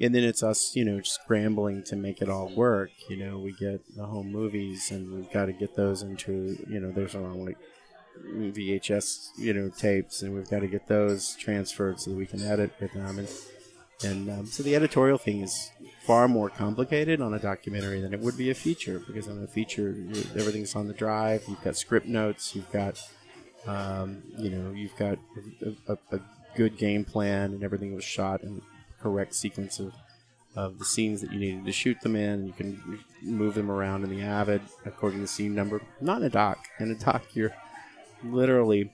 [0.00, 2.90] and then it's us, you know, scrambling to make it all work.
[3.08, 6.80] You know, we get the home movies, and we've got to get those into, you
[6.80, 7.56] know, there's around like
[8.34, 12.42] VHS, you know, tapes, and we've got to get those transferred so that we can
[12.42, 13.18] edit with them.
[13.18, 13.28] And
[14.04, 15.70] and um, so the editorial thing is
[16.02, 19.46] far more complicated on a documentary than it would be a feature because on a
[19.46, 19.96] feature
[20.36, 21.44] everything's on the drive.
[21.48, 22.54] You've got script notes.
[22.54, 23.00] You've got
[23.66, 25.18] um, you know you've got
[25.62, 26.20] a, a, a
[26.56, 28.62] good game plan and everything was shot in the
[29.02, 29.92] correct sequence of,
[30.54, 32.46] of the scenes that you needed to shoot them in.
[32.46, 35.80] You can move them around in the Avid according to scene number.
[36.00, 36.58] Not in a doc.
[36.80, 37.54] In a doc, you're
[38.24, 38.90] literally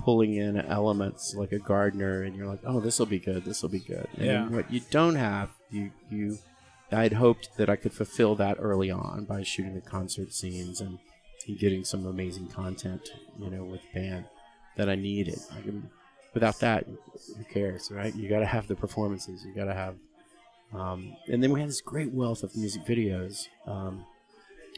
[0.00, 3.44] pulling in elements like a gardener, and you're like, "Oh, this will be good.
[3.44, 4.48] This will be good." And Yeah.
[4.48, 6.38] what you don't have, you you.
[6.92, 10.98] I'd hoped that I could fulfill that early on by shooting the concert scenes and,
[11.46, 14.24] and getting some amazing content, you know, with band
[14.76, 15.38] that I needed.
[15.56, 15.90] I can,
[16.32, 18.14] without that, who cares, right?
[18.14, 19.44] You got to have the performances.
[19.44, 19.96] You got to have,
[20.72, 23.48] um, and then we had this great wealth of music videos.
[23.66, 24.04] Um,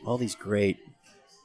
[0.04, 0.78] all these great,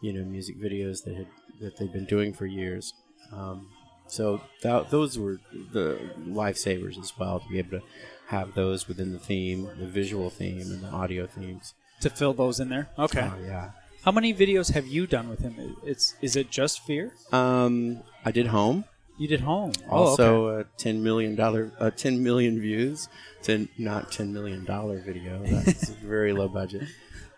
[0.01, 1.27] you know, music videos that had
[1.61, 2.93] that they'd been doing for years.
[3.31, 3.69] Um,
[4.07, 5.39] so that, those were
[5.71, 5.97] the
[6.27, 7.81] lifesavers as well to be able to
[8.27, 11.73] have those within the theme, the visual theme, and the audio themes.
[12.01, 13.71] to fill those in there okay Oh yeah.
[14.03, 18.31] How many videos have you done with him it's is it just fear Um, I
[18.31, 18.85] did home.
[19.17, 20.61] you did home Also, oh, okay.
[20.61, 23.07] uh, ten million dollar, uh, ten million views.
[23.43, 25.41] To not ten million dollar video.
[25.45, 26.83] That's a very low budget.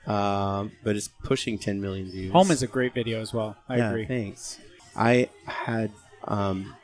[0.08, 2.32] Um, but it's pushing ten million views.
[2.32, 4.60] home is a great video as well i yeah, agree Thanks.
[4.96, 5.92] I had
[6.26, 6.76] um,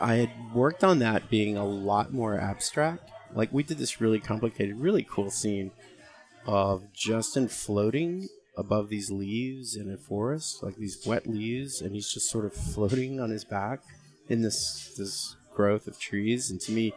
[0.00, 3.10] I had worked on that being a lot more abstract.
[3.34, 5.70] Like we did this really complicated, really cool scene
[6.46, 8.28] of Justin floating
[8.60, 12.52] above these leaves in a forest, like these wet leaves, and he's just sort of
[12.52, 13.80] floating on his back
[14.28, 16.50] in this this growth of trees.
[16.50, 16.92] And to me,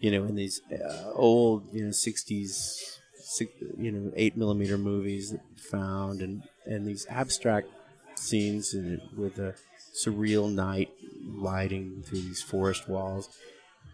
[0.00, 5.34] you know, in these uh, old, you know, '60s, six, you know, eight millimeter movies
[5.70, 7.68] found, and and these abstract
[8.16, 9.54] scenes in, with the
[10.04, 10.90] surreal night
[11.24, 13.28] lighting through these forest walls.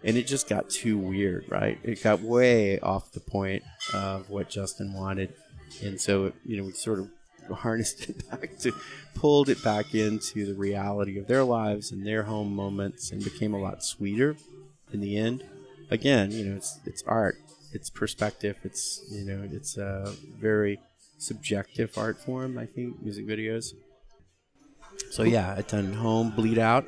[0.02, 1.78] And it just got too weird, right?
[1.82, 3.62] It got way off the point
[3.94, 5.32] of what Justin wanted.
[5.82, 7.10] And so, you know, we sort of
[7.58, 8.72] harnessed it back to,
[9.14, 13.54] pulled it back into the reality of their lives and their home moments and became
[13.54, 14.36] a lot sweeter
[14.92, 15.44] in the end.
[15.90, 17.36] Again, you know, it's, it's art,
[17.72, 20.80] it's perspective, it's, you know, it's a very
[21.18, 23.74] subjective art form, I think, music videos.
[25.10, 26.86] So yeah, I've done home, bleed out.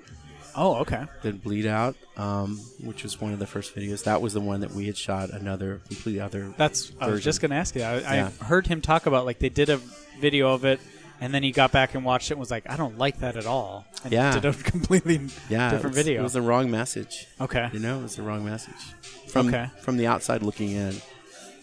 [0.56, 1.04] Oh, okay.
[1.22, 4.04] Then Bleed Out, um, which was one of the first videos.
[4.04, 6.54] That was the one that we had shot another completely other.
[6.56, 6.92] That's.
[7.00, 7.82] I was just gonna ask you.
[7.82, 8.30] I, Yeah.
[8.40, 9.76] I heard him talk about like they did a
[10.18, 10.80] video of it,
[11.20, 13.36] and then he got back and watched it and was like, I don't like that
[13.36, 13.84] at all.
[14.02, 14.32] And Yeah.
[14.32, 16.20] did a completely yeah, different it was, video.
[16.20, 17.26] It was the wrong message.
[17.40, 17.68] okay.
[17.72, 18.94] You know, it was the wrong message
[19.28, 19.68] from Okay.
[19.82, 20.94] from the outside looking in.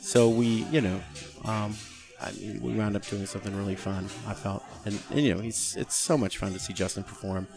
[0.02, 1.02] So we, you know,
[1.46, 1.76] um,
[2.22, 4.06] I mean, we wound up doing something really fun.
[4.28, 7.48] I felt, and, and you know, he's it's so much fun to see Justin perform.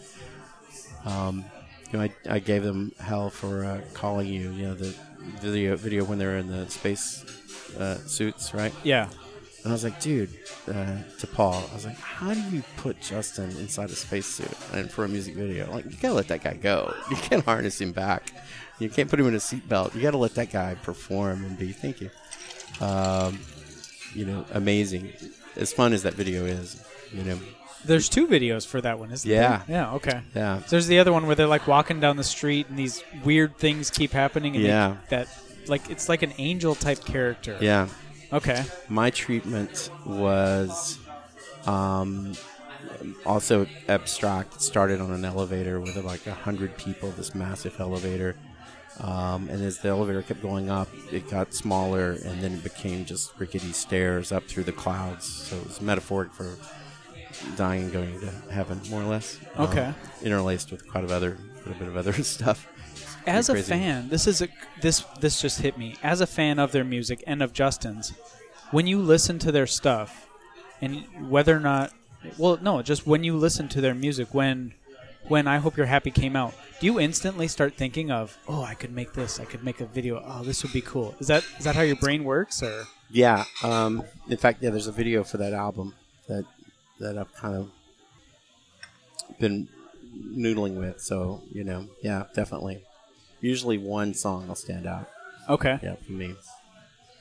[1.04, 1.44] Um,
[1.90, 4.50] you know, I, I gave them hell for uh, calling you.
[4.52, 4.94] You know, the
[5.40, 7.24] video video when they're in the space
[7.78, 8.72] uh, suits, right?
[8.82, 9.08] Yeah.
[9.62, 10.30] And I was like, dude,
[10.68, 14.88] uh, to Paul, I was like, how do you put Justin inside a spacesuit and
[14.88, 15.68] for a music video?
[15.72, 16.94] Like, you gotta let that guy go.
[17.10, 18.32] You can't harness him back.
[18.78, 19.94] You can't put him in a seatbelt.
[19.94, 21.72] You gotta let that guy perform and be.
[21.72, 22.10] Thank you.
[22.80, 23.40] Um,
[24.14, 25.12] you know, amazing.
[25.56, 26.80] As fun as that video is,
[27.12, 27.38] you know,
[27.86, 29.34] There's two videos for that one, isn't it?
[29.34, 29.62] Yeah.
[29.66, 29.76] there?
[29.76, 29.92] Yeah.
[29.94, 30.20] Okay.
[30.34, 33.02] yeah, So there's the other one where they're like walking down the street and these
[33.24, 34.56] weird things keep happening.
[34.56, 34.96] And they- Yeah.
[35.10, 35.28] that
[35.68, 37.56] like it's like an angel type character.
[37.60, 37.88] yeah.
[38.32, 38.64] Okay.
[38.88, 40.98] my treatment was
[41.66, 42.34] um,
[43.24, 44.56] also abstract.
[44.56, 48.34] It started on an elevator with like a hundred people, this massive elevator.
[49.00, 53.04] Um, and as the elevator kept going up, it got smaller, and then it became
[53.04, 55.26] just rickety stairs up through the clouds.
[55.26, 56.56] So it was metaphoric for
[57.56, 59.38] dying and going to heaven, more or less.
[59.56, 59.92] Um, Okay.
[60.22, 62.66] interlaced with quite a other, a bit of other stuff.
[63.26, 63.68] As a crazy.
[63.70, 64.48] fan, this is a
[64.80, 65.96] this this just hit me.
[66.02, 68.12] As a fan of their music and of Justin's,
[68.70, 70.28] when you listen to their stuff,
[70.80, 71.92] and whether or not,
[72.38, 74.74] well, no, just when you listen to their music, when
[75.26, 78.74] when I Hope You're Happy came out, do you instantly start thinking of, oh, I
[78.74, 81.16] could make this, I could make a video, oh, this would be cool.
[81.18, 83.44] Is that is that how your brain works, or Yeah.
[83.64, 85.94] Um, in fact, yeah, there's a video for that album
[86.28, 86.44] that
[87.00, 87.70] that I've kind of
[89.38, 89.68] been
[90.16, 91.00] noodling with.
[91.00, 92.82] So you know, yeah, definitely.
[93.40, 95.08] Usually, one song will stand out.
[95.48, 95.78] okay?
[95.82, 96.34] Yeah, for me.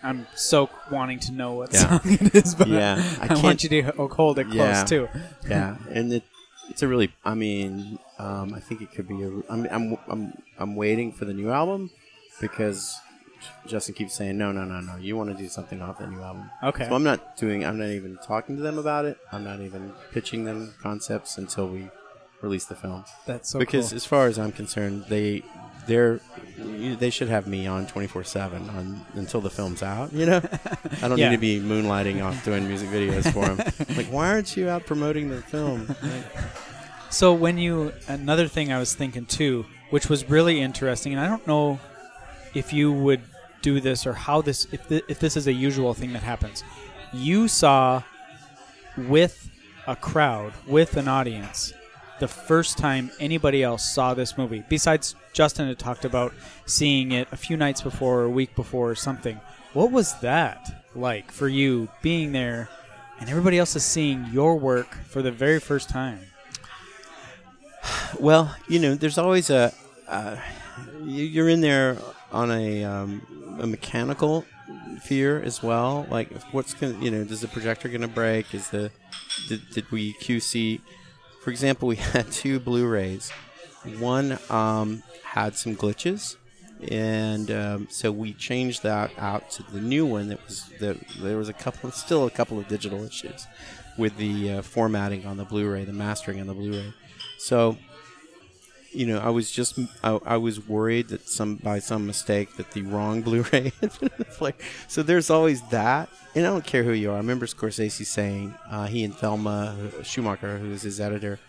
[0.02, 1.90] I'm so wanting to know what Yeah.
[1.90, 4.56] song it is, but Yeah, I, I can't- want you to ho- hold it close
[4.58, 4.84] Yeah.
[4.86, 5.10] too.
[5.50, 6.24] Yeah, and it,
[6.70, 7.12] it's a really.
[7.24, 9.30] I mean, um, I think it could be a.
[9.50, 11.90] I'm, I'm I'm I'm waiting for the new album
[12.40, 12.96] because
[13.68, 14.96] Justin keeps saying no, no, no, no.
[14.98, 16.50] You want to do something off the new album.
[16.64, 16.88] Okay.
[16.88, 17.66] So I'm not doing.
[17.66, 19.18] I'm not even talking to them about it.
[19.32, 21.90] I'm not even pitching them concepts until we
[22.42, 23.06] release the film.
[23.26, 23.96] That's so because cool.
[23.96, 25.44] as far as I'm concerned, they
[25.88, 26.20] they're
[26.58, 30.12] they should have me on 24 seven on until the film's out.
[30.14, 30.38] You know,
[31.02, 31.30] I don't Yeah.
[31.30, 33.58] need to be moonlighting off doing music videos for them.
[33.98, 35.96] like, why aren't you out promoting the film?
[37.10, 41.28] So when you another thing I was thinking too, which was really interesting, and I
[41.28, 41.80] don't know
[42.56, 43.22] if you would
[43.62, 46.64] do this or how this if thi- if this is a usual thing that happens.
[47.14, 48.04] You saw
[48.98, 49.50] with
[49.88, 51.74] a crowd, with an audience,
[52.20, 54.64] the first time anybody else saw this movie.
[54.70, 56.34] Besides Justin had talked about
[56.66, 59.40] seeing it a few nights before or a week before or something.
[59.74, 62.70] What was that like for you being there
[63.20, 66.20] and everybody else is seeing your work for the very first time?
[68.20, 69.74] well, you know, there's always a.
[70.08, 70.38] Uh,
[71.04, 71.98] you're in there
[72.36, 74.46] on a um, a mechanical
[75.02, 76.06] fear as well.
[76.12, 78.54] Like, what's going to you know, does the projector going to break?
[78.54, 78.92] Is the
[79.48, 80.82] did, did we QC?
[81.42, 83.32] For example, we had two Blu-rays.
[84.00, 86.36] One um, had some glitches,
[86.90, 90.28] and um, so we changed that out to the new one.
[90.28, 93.48] That was that there was a couple, still a couple of digital issues
[93.98, 96.94] with the uh, formatting on the Blu-ray, the mastering on the Blu-ray.
[97.38, 97.78] So,
[98.96, 102.72] you know, I was just I, I was worried that some by some mistake that
[102.72, 104.54] the wrong Blu-ray had been in the player.
[104.88, 107.16] So there's always that, and I don't care who you are.
[107.16, 111.40] I remember Scorsese saying uh, he and Thelma Schoonmaker, who was his editor,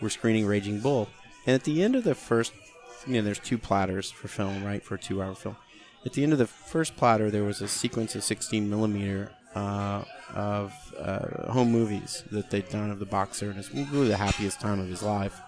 [0.00, 1.08] were screening Raging Bull,
[1.46, 2.52] and at the end of the first,
[3.06, 5.56] you know, there's two platters for film, right, for a two-hour film.
[6.04, 10.02] At the end of the first platter, there was a sequence of 16 millimeter uh,
[10.34, 14.60] of uh, home movies that they'd done of the boxer, and it's really the happiest
[14.60, 15.40] time of his life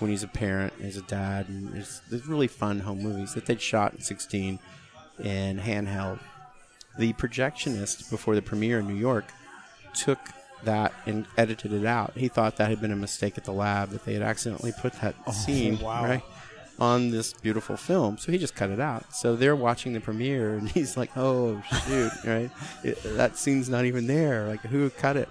[0.00, 3.46] when he's a parent, he's a dad, and there's, there's really fun home movies that
[3.46, 4.58] they'd shot in 16
[5.22, 6.18] and handheld.
[6.98, 9.26] The projectionist before the premiere in New York
[9.94, 10.18] took
[10.64, 12.12] that and edited it out.
[12.16, 14.92] He thought that had been a mistake at the lab that they had accidentally put
[14.94, 16.04] that oh, scene wow.
[16.04, 16.22] right
[16.78, 18.18] on this beautiful film.
[18.18, 19.14] So he just cut it out.
[19.14, 22.50] So they're watching the premiere and he's like, "Oh shoot!" right?
[22.82, 24.46] It, that scene's not even there.
[24.46, 25.28] Like who cut it?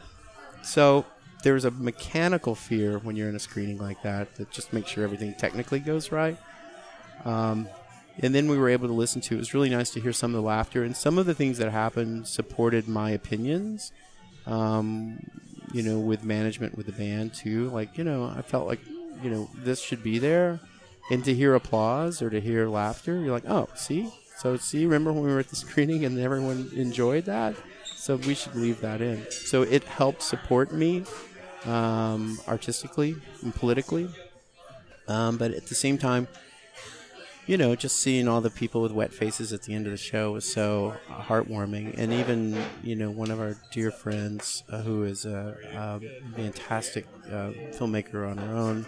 [0.64, 1.06] So
[1.46, 5.04] there's a mechanical fear when you're in a screening like that that just make sure
[5.04, 6.38] everything technically goes right.
[7.24, 7.70] Um,
[8.18, 9.36] and then we were able to listen to.
[9.36, 11.60] It was really nice to hear some of the laughter and some of the things
[11.60, 13.92] that happened supported my opinions.
[14.48, 15.20] Um,
[15.72, 17.70] you know, with management with the band too.
[17.70, 18.80] Like you know, I felt like
[19.22, 20.60] you know this should be there.
[21.12, 25.14] and to hear applause or to hear laughter, you're like, oh, see, so see, remember
[25.14, 27.56] when we were at the screening and everyone enjoyed that?
[27.84, 29.30] So we should leave that in.
[29.30, 31.06] So it helped support me
[31.66, 34.10] um, artistically and politically,
[35.08, 36.28] um, but at the same time,
[37.48, 39.98] you know, just seeing all the people with wet faces at the end of the
[39.98, 41.94] show was so heartwarming.
[41.98, 46.00] And even, you know, one of our dear friends uh, who is a, a
[46.36, 48.86] fantastic uh, filmmaker on her own,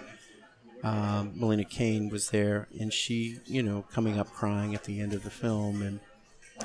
[0.84, 5.14] um, Melina Kane, was there, and she, you know, coming up crying at the end
[5.14, 6.00] of the film, and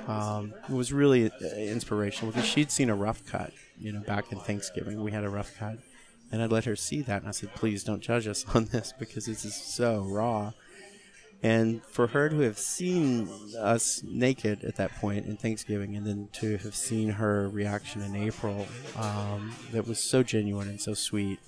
[0.06, 4.32] um, it was really uh, inspirational because she'd seen a rough cut, you know, back
[4.32, 5.02] in Thanksgiving.
[5.02, 5.78] We had a rough cut,
[6.32, 8.92] and I let her see that, and I said, "Please don't judge us on this
[8.98, 10.52] because this is so raw."
[11.44, 13.28] And for her to have seen
[13.58, 18.14] us naked at that point in Thanksgiving, and then to have seen her reaction in
[18.14, 18.66] April,
[18.96, 21.40] um, that was so genuine and so sweet,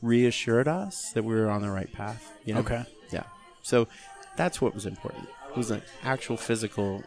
[0.00, 2.32] reassured us that we were on the right path.
[2.44, 2.60] You know?
[2.60, 2.84] Okay.
[3.10, 3.24] Yeah.
[3.62, 3.88] So
[4.36, 5.28] that's what was important.
[5.50, 7.02] It was an actual physical,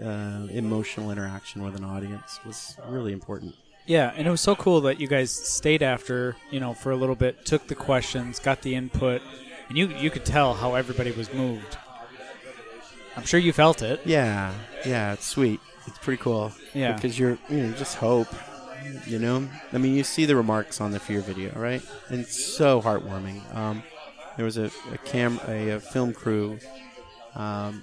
[0.00, 3.56] uh, emotional interaction with an audience was really important.
[3.86, 6.96] Yeah, and it was so cool that you guys stayed after, you know, for a
[6.96, 9.22] little bit, took the questions, got the input,
[9.68, 11.76] and you you could tell how everybody was moved.
[13.16, 14.00] I'm sure you felt it.
[14.04, 14.54] Yeah,
[14.86, 15.60] yeah, it's sweet.
[15.86, 16.52] It's pretty cool.
[16.74, 16.92] Yeah.
[16.92, 18.28] because you're you know just hope.
[19.06, 21.82] You know, I mean, you see the remarks on the Fear video, right?
[22.08, 23.40] And it's so heartwarming.
[23.54, 23.82] Um,
[24.36, 26.58] there was a, a cam a, a film crew,
[27.36, 27.82] um,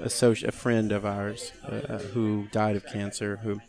[0.00, 3.60] associ- a friend of ours uh, uh, who died of cancer, who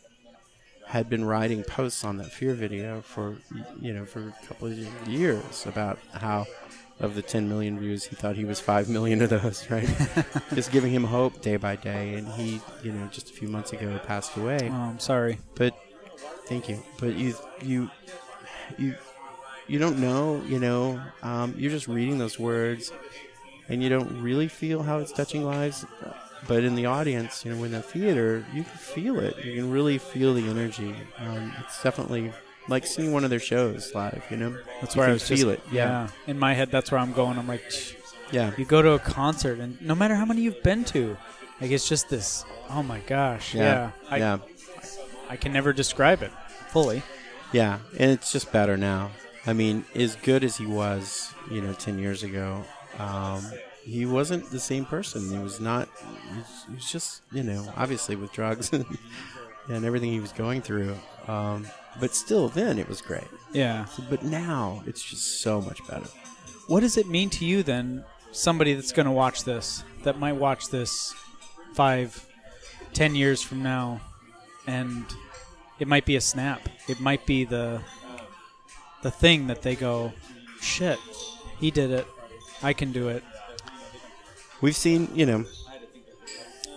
[0.94, 3.36] had been writing posts on that Fear video for
[3.82, 4.78] you know for a couple of
[5.08, 6.46] years about how
[7.00, 9.90] of the 10 million views he thought he was 5 million of those right?
[10.54, 13.74] Just giving him hope day by day and he you know just a few months
[13.74, 14.70] ago passed away.
[14.72, 15.40] Oh, I'm sorry.
[15.56, 15.76] but
[16.46, 16.84] thank you.
[17.00, 17.34] But you
[17.64, 17.90] you
[18.78, 18.96] you
[19.68, 22.92] you don't know you know um, you're just reading those words
[23.68, 25.88] and you don't really feel how it's touching lives
[26.48, 29.72] but in the audience you know in the theater you can feel it you can
[29.72, 32.32] really feel the energy um, it's definitely
[32.70, 35.38] like seeing one of their shows live you know That's You where I was feel
[35.38, 37.38] just, it yeah In my head, that's where I'm going.
[37.38, 37.96] I'm like, "Tch."
[38.32, 41.18] yeah you go to a concert, and no matter how many you've been to,
[41.62, 42.46] like it's just this.
[42.70, 43.54] Oh my gosh.
[43.54, 43.64] Yeah.
[43.64, 44.38] yeah I, yeah
[45.30, 46.32] I can never describe it
[46.70, 47.04] fully.
[47.52, 49.12] Yeah, and it's just better now.
[49.46, 52.64] I mean, as good as he was, you know, ten years ago,
[52.98, 53.44] um,
[53.84, 55.30] he wasn't the same person.
[55.30, 55.90] He was not.
[56.32, 58.86] He was, he was just, you know, obviously with drugs and,
[59.68, 60.96] and everything he was going through.
[61.28, 61.68] Um,
[62.00, 63.28] but still, then it was great.
[63.52, 63.86] Yeah.
[63.86, 66.08] So, but now it's just so much better.
[66.68, 70.34] What does it mean to you then, somebody that's going to watch this, that might
[70.34, 71.14] watch this
[71.74, 72.26] five,
[72.94, 74.00] ten years from now,
[74.66, 75.06] and
[75.80, 76.70] it might be a snap.
[76.88, 77.82] It might be the
[79.02, 80.14] the thing that they go,
[80.62, 80.98] shit,
[81.60, 82.08] he did it.
[82.62, 83.22] I can do it.
[84.64, 85.44] We've seen, you know,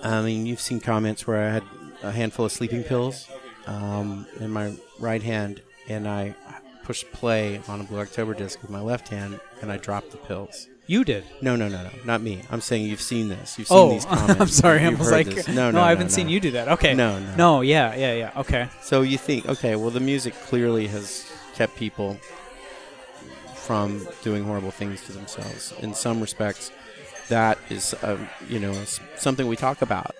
[0.03, 1.63] I mean, you've seen comments where I had
[2.03, 3.29] a handful of sleeping pills
[3.69, 6.35] um, in my right hand, and I
[6.83, 10.17] pushed play on a Blue October disc with my left hand, and I dropped the
[10.17, 10.67] pills.
[10.89, 11.27] You did.
[11.41, 12.43] No, no, no, no, not me.
[12.51, 13.57] I'm saying you've seen this.
[13.57, 14.41] You've seen Oh, these comments.
[14.41, 14.81] I'm sorry.
[14.81, 15.47] I was like, this.
[15.47, 16.67] no, no, no, I haven't no, seen you do that.
[16.67, 16.93] Okay.
[16.93, 17.37] No, no.
[17.37, 18.33] No, yeah, yeah, yeah.
[18.37, 18.69] Okay.
[18.83, 21.25] So you think, okay, well, the music clearly has
[21.55, 22.19] kept people
[23.55, 25.73] from doing horrible things to themselves.
[25.79, 26.73] In some respects,
[27.29, 28.73] that is, um, you know,
[29.17, 30.15] something we talk about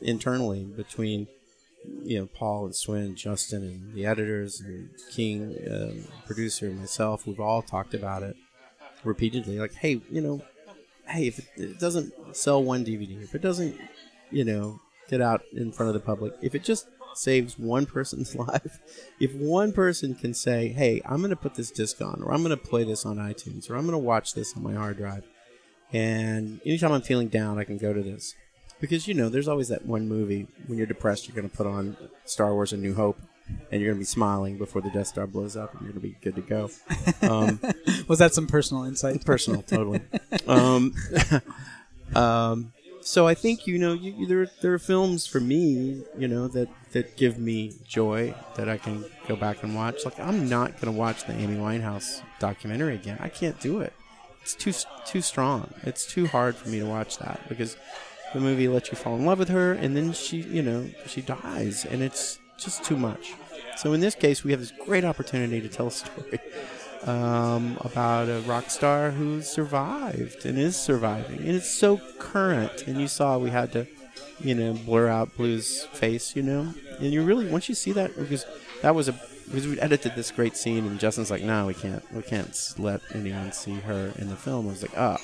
[0.00, 1.26] internally between,
[2.04, 7.26] you know, Paul and Swin, Justin, and the editors, and King, um, producer, and myself.
[7.26, 8.36] We've all talked about it
[9.04, 9.58] repeatedly.
[9.58, 10.42] Like, hey, you know,
[11.06, 13.78] hey, if it, it doesn't sell one DVD, if it doesn't,
[14.30, 18.34] you know, get out in front of the public, if it just saves one person's
[18.48, 18.78] life,
[19.20, 22.42] if one person can say, hey, I'm going to put this disc on, or I'm
[22.42, 24.96] going to play this on iTunes, or I'm going to watch this on my hard
[24.96, 25.24] drive,
[25.92, 28.34] and anytime I'm feeling down, I can go to this.
[28.80, 31.66] Because, you know, there's always that one movie when you're depressed, you're going to put
[31.66, 33.20] on Star Wars A New Hope,
[33.70, 36.02] and you're going to be smiling before the Death Star blows up, and you're going
[36.02, 36.70] to be good to go.
[37.22, 37.60] Um,
[38.08, 39.24] Was that some personal insight?
[39.24, 40.00] personal, totally.
[40.48, 40.94] um,
[42.16, 46.46] um, so I think you know you, there there are films for me you know
[46.48, 50.04] that that give me joy that I can go back and watch.
[50.04, 53.18] Like I'm not going to watch the Amy Winehouse documentary again.
[53.20, 53.92] I can't do it.
[54.42, 54.72] It's too
[55.06, 55.72] too strong.
[55.82, 57.76] It's too hard for me to watch that because
[58.34, 61.22] the movie lets you fall in love with her and then she you know she
[61.22, 63.34] dies and it's just too much.
[63.76, 66.40] So in this case, we have this great opportunity to tell a story
[67.04, 72.86] um, about a rock star who survived and is surviving, and it's so current.
[72.86, 73.86] And you saw we had to,
[74.40, 78.16] you know, blur out Blue's face, you know, and you really once you see that
[78.16, 78.46] because
[78.82, 79.12] that was a
[79.44, 83.00] because we edited this great scene, and Justin's like, no, we can't, we can't let
[83.14, 84.66] anyone see her in the film.
[84.66, 85.18] I was like, oh.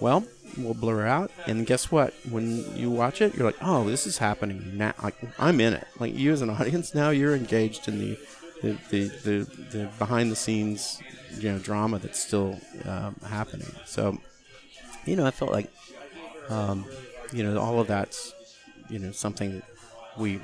[0.00, 0.24] well,
[0.56, 1.30] we'll blur her out.
[1.46, 2.14] And guess what?
[2.28, 4.94] When you watch it, you're like, oh, this is happening now.
[5.02, 5.86] Like I'm in it.
[5.98, 8.18] Like you as an audience now, you're engaged in the
[8.62, 9.38] the the, the,
[9.70, 11.02] the behind the scenes,
[11.38, 13.70] you know, drama that's still um, happening.
[13.84, 14.18] So,
[15.04, 15.70] you know, I felt like,
[16.48, 16.84] um,
[17.32, 18.32] you know, all of that's,
[18.88, 19.64] you know, something that
[20.16, 20.40] we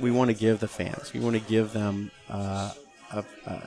[0.00, 1.12] we want to give the fans.
[1.12, 2.72] We want to give them uh,
[3.12, 3.62] a, a,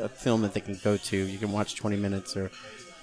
[0.00, 1.16] a, film that they can go to.
[1.16, 2.50] You can watch 20 minutes or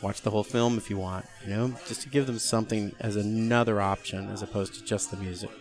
[0.01, 1.26] watch the whole film if you want.
[1.43, 5.18] You know, just to give them something as another option as opposed to just the
[5.18, 5.51] music.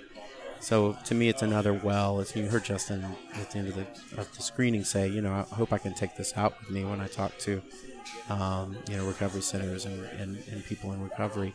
[0.61, 2.21] So to me, it's another well.
[2.21, 5.33] As you heard Justin at the end of the, of the screening say, you know,
[5.33, 7.63] I hope I can take this out with me when I talk to,
[8.29, 11.55] um, you know, recovery centers and, and, and people in recovery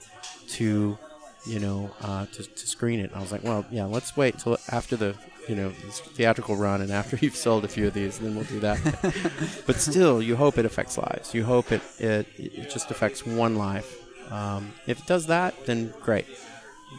[0.49, 0.97] to
[1.45, 3.11] you know, uh, to, to screen it.
[3.11, 5.15] And I was like, well, yeah, let's wait till after the,
[5.47, 8.45] you know, this theatrical run and after you've sold a few of these, then we'll
[8.45, 8.79] do that.
[9.67, 11.33] but still, you hope it affects lives.
[11.33, 14.01] You hope it, it, it just affects one life.
[14.31, 16.25] Um, if it does that, then great.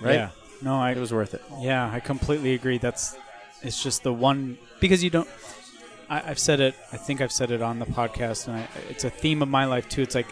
[0.00, 0.14] Right?
[0.14, 0.30] Yeah.
[0.62, 1.42] No, I It was worth it.
[1.60, 2.78] Yeah, I completely agree.
[2.78, 3.16] That's
[3.62, 5.28] it's just the one because you don't.
[6.08, 6.74] I, I've said it.
[6.92, 9.64] I think I've said it on the podcast, and I, it's a theme of my
[9.66, 10.02] life too.
[10.02, 10.28] It's like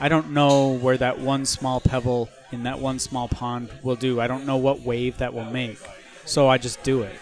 [0.00, 4.20] I don't know where that one small pebble in that one small pond will do.
[4.20, 5.78] I don't know what wave that will make,
[6.24, 7.14] so I just do it.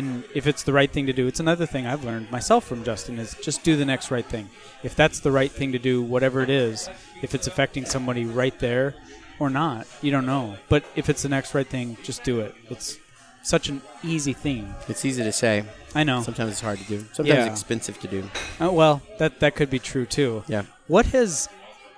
[0.00, 2.84] And if it's the right thing to do, it's another thing I've learned myself from
[2.84, 4.48] Justin is just do the next right thing.
[4.82, 6.88] If that's the right thing to do, whatever it is,
[7.20, 8.94] if it's affecting somebody right there
[9.38, 10.56] or not, you don't know.
[10.70, 12.54] But if it's the next right thing, just do it.
[12.70, 12.98] It's
[13.42, 14.74] such an easy thing.
[14.88, 15.64] It's easy to say.
[15.94, 16.22] I know.
[16.22, 17.04] Sometimes it's hard to do.
[17.12, 17.44] Sometimes Yeah.
[17.44, 18.30] it's expensive to do.
[18.58, 20.44] Uh, well, that that could be true too.
[20.48, 20.62] Yeah.
[20.86, 21.46] What has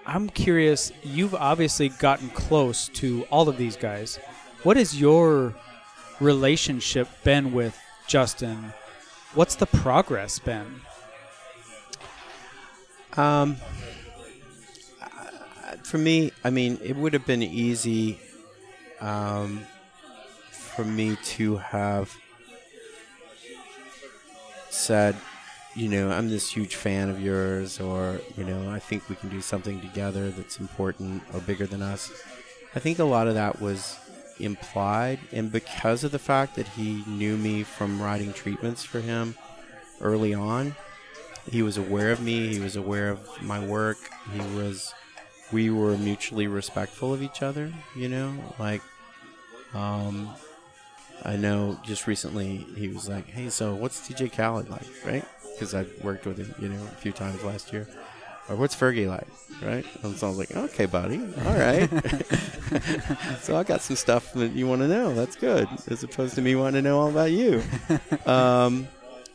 [0.06, 4.18] I'm curious, you've obviously gotten close to all of these guys.
[4.64, 5.54] What has your
[6.18, 7.78] relationship been with
[8.12, 8.74] Justin?
[9.32, 10.82] What's the progress been?
[13.16, 13.56] Um,
[15.82, 18.20] for me, I mean, it would have been easy
[19.00, 19.64] um,
[20.50, 22.14] for me to have
[24.68, 25.16] said,
[25.74, 29.30] you know, I'm this huge fan of yours, or, you know, I think we can
[29.30, 32.12] do something together that's important or bigger than us.
[32.74, 33.96] I think a lot of that was
[34.42, 39.34] implied, and because of the fact that he knew me from writing treatments for him
[40.00, 40.74] early on,
[41.50, 42.48] he was aware of me.
[42.48, 43.98] He was aware of my work.
[44.32, 44.94] He was.
[45.50, 47.72] We were mutually respectful of each other.
[47.94, 48.80] You know, like,
[49.74, 50.30] um,
[51.24, 55.24] I know just recently he was like, "Hey, so what's DJ Khaled like?" Right?
[55.52, 57.86] Because I've worked with him, you know, a few times last year.
[58.48, 59.28] Or what's Fergie like?
[59.62, 59.86] Right?
[60.02, 61.18] And so I was like, "Okay, buddy.
[61.46, 61.88] All right."
[63.40, 65.14] so I got some stuff that you want to know.
[65.14, 67.62] That's good, as opposed to me wanting to know all about you.
[68.26, 68.88] Um,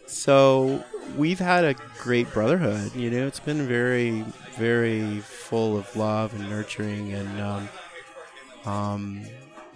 [0.05, 0.83] so
[1.15, 2.95] we've had a great brotherhood.
[2.95, 4.23] You know, it's been very,
[4.55, 7.13] very full of love and nurturing.
[7.13, 7.69] And, um,
[8.65, 9.21] um,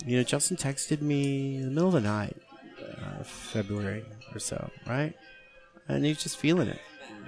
[0.06, 2.38] you know, Justin texted me in the middle of the night,
[2.82, 4.04] uh, February
[4.34, 5.14] or so, right?
[5.88, 6.80] And he's just feeling it,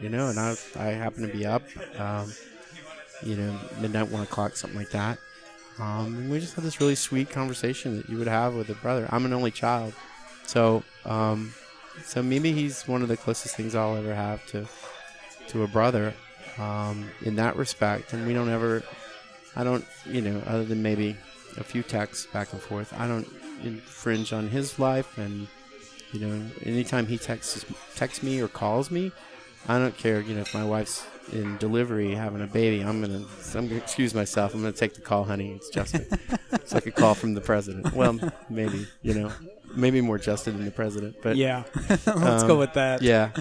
[0.02, 0.28] you know.
[0.30, 1.64] And I, I happen to be up,
[2.00, 2.32] um,
[3.22, 5.18] you know, midnight, one o'clock, something like that.
[5.80, 9.08] Um, we just had this really sweet conversation that you would have with a brother.
[9.12, 9.94] I'm an only child,
[10.46, 11.54] so um,
[12.04, 14.68] so maybe he's one of the closest things I'll ever have to
[15.50, 16.14] to a brother
[16.58, 18.14] um, in that respect.
[18.14, 18.84] And we don't ever,
[19.56, 21.18] I don't, you know, other than maybe
[21.58, 23.28] a few texts back and forth, I don't
[23.64, 25.18] infringe on his life.
[25.18, 25.48] And
[26.12, 27.66] you know, anytime he texts
[27.96, 29.12] texts me or calls me,
[29.68, 30.20] I don't care.
[30.22, 33.24] You know, if my wife's in delivery having a baby, I'm gonna
[33.56, 34.54] I'm gonna excuse myself.
[34.54, 35.54] I'm gonna take the call, honey.
[35.54, 36.06] It's Justin.
[36.52, 37.94] it's like a call from the president.
[37.94, 39.32] Well, maybe you know,
[39.76, 43.02] maybe more Justin than the president, but Yeah, let's Um, go with that.
[43.02, 43.32] yeah,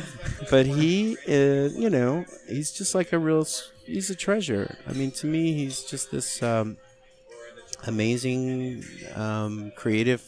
[0.50, 3.44] but he is, you know, he's just like a real,
[3.84, 4.76] he's a treasure.
[4.86, 6.76] I mean, to me, he's just this um,
[7.86, 10.22] amazing, um, creative.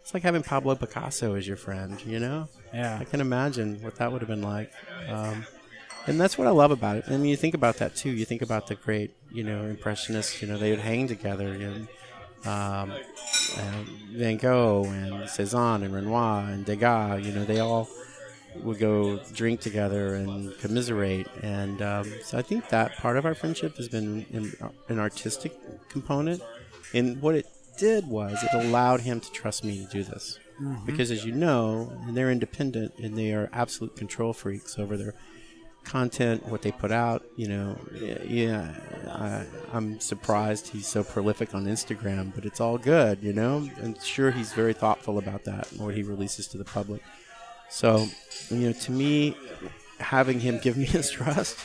[0.00, 2.48] It's like having Pablo Picasso as your friend, you know?
[2.74, 2.98] Yeah.
[3.00, 4.72] I can imagine what that would have been like.
[5.08, 5.46] Um,
[6.06, 7.04] and that's what I love about it.
[7.08, 8.10] I mean, you think about that too.
[8.10, 10.42] You think about the great, you know, impressionists.
[10.42, 11.56] You know, they would hang together.
[11.56, 11.86] You
[12.44, 12.92] um,
[13.56, 17.24] and Van Gogh and Cezanne and Renoir and Degas.
[17.24, 17.88] You know, they all
[18.62, 21.26] would go drink together and commiserate.
[21.42, 24.52] And um, so I think that part of our friendship has been in,
[24.88, 25.54] an artistic
[25.88, 26.42] component.
[26.92, 27.46] And what it
[27.78, 30.38] did was it allowed him to trust me to do this.
[30.60, 30.86] Mm-hmm.
[30.86, 35.14] Because as you know, they're independent and they are absolute control freaks over their
[35.84, 37.24] content, what they put out.
[37.36, 37.78] You know,
[38.26, 38.74] yeah,
[39.08, 43.22] I, I'm surprised he's so prolific on Instagram, but it's all good.
[43.22, 46.64] You know, and sure he's very thoughtful about that and what he releases to the
[46.64, 47.02] public.
[47.68, 48.06] So,
[48.50, 49.36] you know, to me,
[49.98, 51.58] having him give me his trust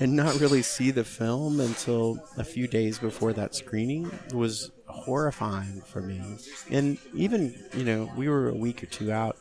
[0.00, 5.80] and not really see the film until a few days before that screening was horrifying
[5.82, 6.20] for me.
[6.70, 9.36] And even, you know, we were a week or two out,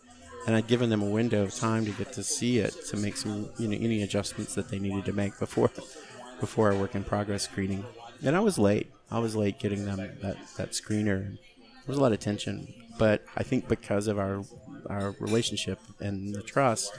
[0.47, 3.15] and I'd given them a window of time to get to see it to make
[3.15, 5.69] some, you know, any adjustments that they needed to make before
[6.39, 7.85] before our work in progress screening.
[8.23, 8.91] And I was late.
[9.11, 11.37] I was late getting them that, that screener.
[11.37, 14.43] There was a lot of tension, but I think because of our
[14.89, 16.91] our relationship and the trust,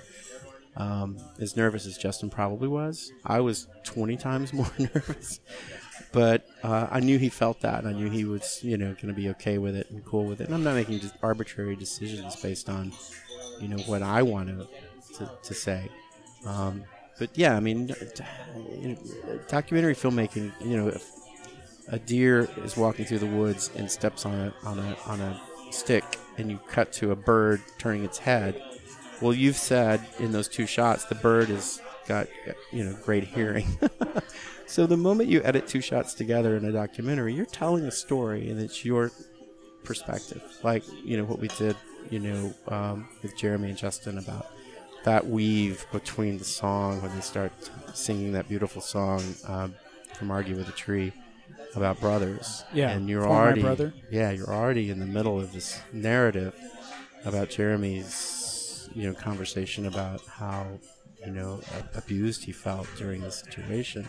[0.76, 5.40] um, as nervous as Justin probably was, I was 20 times more nervous.
[6.12, 9.08] But uh, I knew he felt that, and I knew he was, you know, going
[9.08, 10.46] to be okay with it and cool with it.
[10.46, 12.92] And I'm not making just arbitrary decisions based on,
[13.60, 14.68] you know, what I want to
[15.42, 15.88] to, say.
[16.46, 16.84] Um,
[17.18, 18.96] but yeah, I mean, know,
[19.48, 20.52] documentary filmmaking.
[20.64, 21.10] You know, if
[21.88, 25.40] a deer is walking through the woods and steps on a on a on a
[25.70, 26.04] stick,
[26.38, 28.60] and you cut to a bird turning its head.
[29.20, 32.26] Well, you've said in those two shots the bird has got
[32.72, 33.66] you know great hearing.
[34.72, 38.48] so the moment you edit two shots together in a documentary, you're telling a story,
[38.48, 39.10] and it's your
[39.84, 40.42] perspective.
[40.62, 41.76] Like you know what we did,
[42.08, 44.46] you know, um, with Jeremy and Justin about
[45.04, 47.52] that weave between the song when they start
[47.92, 49.74] singing that beautiful song um,
[50.14, 51.12] from "Argue with a Tree"
[51.74, 52.64] about brothers.
[52.72, 53.92] Yeah, and you're already Brother.
[54.10, 56.54] yeah, you're already in the middle of this narrative
[57.26, 60.66] about Jeremy's, you know, conversation about how,
[61.24, 61.60] you know,
[61.94, 64.08] abused he felt during the situation.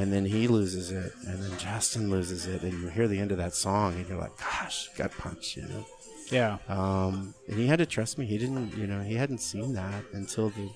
[0.00, 3.32] And then he loses it, and then Justin loses it, and you hear the end
[3.32, 5.84] of that song, and you're like, "Gosh, gut punch," you know.
[6.30, 6.56] Yeah.
[6.68, 8.24] Um, and he had to trust me.
[8.24, 10.70] He didn't, you know, he hadn't seen that until the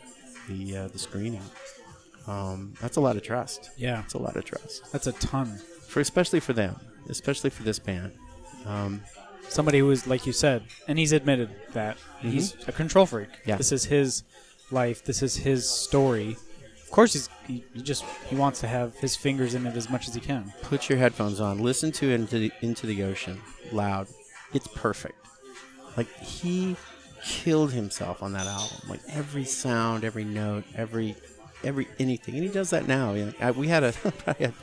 [0.48, 1.42] the uh, the screening.
[2.26, 3.70] Um, that's a lot of trust.
[3.76, 4.00] Yeah.
[4.04, 5.58] It's a lot of trust, That's a ton.
[5.88, 6.76] for especially for them,
[7.08, 8.12] especially for this band.
[8.66, 9.02] Um,
[9.48, 13.28] Somebody who is, like you said, and he's admitted that he's a control freak.
[13.44, 13.56] Yeah.
[13.56, 14.22] This is his
[14.70, 15.04] life.
[15.04, 16.36] This is his story.
[16.85, 19.91] Of course, he's he, he just he wants to have his fingers in it as
[19.91, 20.53] much as he can.
[20.62, 23.41] put your headphones on, listen to into the, into the ocean
[23.72, 24.07] loud.
[24.53, 25.16] It's perfect.
[25.97, 26.76] Like he
[27.24, 28.78] killed himself on that album.
[28.89, 31.16] Like every sound, every note, every
[31.64, 33.14] every anything, and he does that now.
[33.41, 33.93] I, we had a
[34.39, 34.55] had,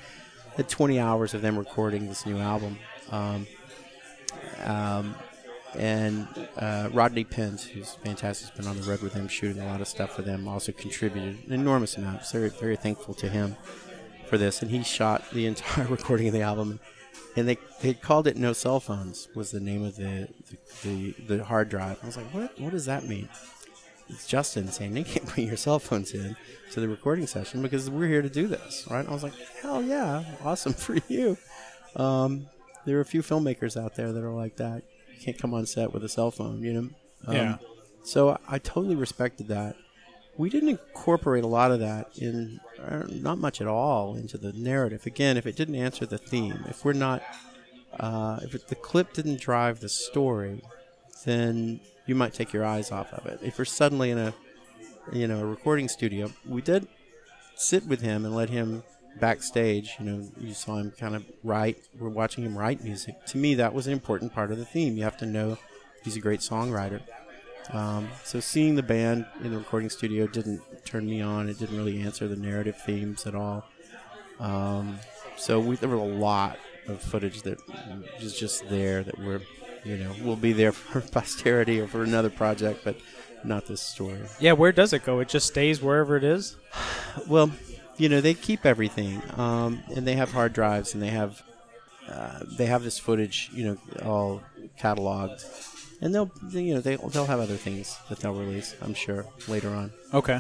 [0.56, 2.78] had 20 hours of them recording this new album.
[3.10, 3.48] Um,
[4.64, 5.16] um,
[5.76, 9.66] and uh, Rodney Pence, who's fantastic, has been on the road with them, shooting a
[9.66, 10.48] lot of stuff for them.
[10.48, 12.26] Also contributed an enormous amount.
[12.26, 13.56] So very, very thankful to him
[14.28, 14.62] for this.
[14.62, 16.80] And he shot the entire recording of the album.
[17.36, 20.28] And they they called it "No Cell Phones" was the name of the
[20.84, 21.98] the, the, the hard drive.
[22.04, 23.30] I was like, what what does that mean?
[24.10, 26.36] It's Justin saying you can't bring your cell phones in
[26.72, 29.08] to the recording session because we're here to do this, right?
[29.08, 31.38] I was like, hell yeah, awesome for you.
[31.96, 32.48] Um,
[32.86, 34.84] there are a few filmmakers out there that are like that.
[35.22, 36.90] Can't come on set with a cell phone, you know.
[37.28, 37.58] Um, Yeah.
[38.04, 39.76] So I totally respected that.
[40.38, 44.54] We didn't incorporate a lot of that in, uh, not much at all, into the
[44.54, 45.06] narrative.
[45.06, 47.22] Again, if it didn't answer the theme, if we're not,
[48.00, 50.64] uh, if it, the clip didn't drive the story,
[51.26, 53.40] then you might take your eyes off of it.
[53.44, 54.34] If you're suddenly in a,
[55.14, 56.88] you know, a recording studio, we did
[57.56, 58.84] sit with him and let him
[59.20, 59.96] backstage.
[60.00, 61.78] You know, you saw him kind of write.
[62.00, 63.26] We're watching him write music.
[63.28, 64.98] To me, that was an important part of the theme.
[64.98, 65.58] You have to know
[66.04, 67.02] he's a great songwriter.
[67.72, 71.48] Um, so seeing the band in the recording studio didn't turn me on.
[71.48, 73.66] It didn't really answer the narrative themes at all.
[74.40, 75.00] Um,
[75.38, 76.58] so we, there were a lot
[76.88, 77.60] of footage that
[78.20, 79.42] is just there that we're,
[79.84, 82.98] you know, will be there for posterity or for another project, but
[83.44, 84.20] not this story.
[84.40, 84.54] Yeah.
[84.54, 85.20] Where does it go?
[85.20, 86.56] It just stays wherever it is.
[87.28, 87.52] Well,
[87.98, 91.42] you know, they keep everything, um, and they have hard drives, and they have
[92.10, 94.42] uh, they have this footage, you know, all
[94.80, 95.46] cataloged,
[96.02, 99.26] and they'll, they, you know, they they'll have other things that they'll release, I'm sure,
[99.48, 99.92] later on.
[100.14, 100.40] Okay.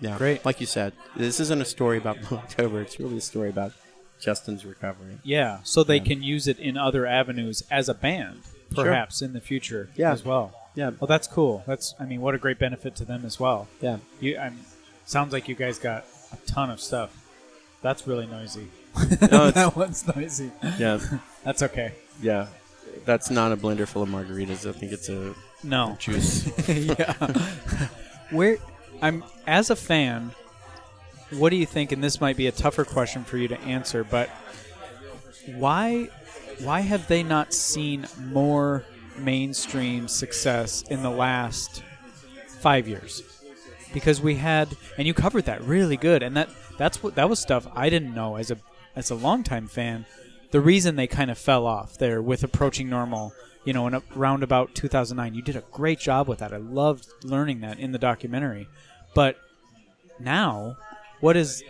[0.00, 0.44] Yeah, Great.
[0.44, 2.80] Like you said, this isn't a story about October.
[2.80, 3.72] It's really a story about
[4.20, 5.18] Justin's recovery.
[5.22, 5.60] Yeah.
[5.62, 6.02] So they Yeah.
[6.04, 8.40] can use it in other avenues as a band,
[8.74, 8.84] Sure.
[8.84, 10.10] perhaps in the future Yeah.
[10.12, 10.52] as well.
[10.74, 11.62] Yeah, Well, that's cool.
[11.68, 13.68] That's I mean, what a great benefit to them as well.
[13.80, 13.98] yeah.
[14.20, 14.58] You, I'm,
[15.06, 17.16] sounds like you guys got a ton of stuff.
[17.82, 18.68] That's really noisy.
[19.30, 20.50] No, that one's noisy.
[20.78, 20.98] Yeah,
[21.44, 21.92] That's okay.
[22.20, 22.48] yeah.
[23.06, 24.68] That's not a blender full of margaritas.
[24.68, 25.34] I think it's a
[25.64, 25.96] No.
[25.98, 26.46] juice.
[26.68, 27.14] yeah.
[28.30, 28.58] Where
[29.00, 30.32] I'm as a fan,
[31.30, 31.90] what do you think?
[31.92, 34.28] And this might be a tougher question for you to answer, but
[35.56, 36.08] why
[36.60, 38.84] why have they not seen more
[39.18, 41.82] mainstream success in the last
[42.60, 43.22] five years?
[43.92, 46.48] Because we had, and you covered that really good, and that
[46.78, 48.58] that's what that was stuff I didn't know as a
[48.96, 50.06] as a longtime fan.
[50.50, 53.32] The reason they kind of fell off there with approaching normal,
[53.64, 56.52] you know, in around about 2009, you did a great job with that.
[56.52, 58.68] I loved learning that in the documentary,
[59.14, 59.38] but
[60.18, 60.76] now,
[61.20, 61.62] what is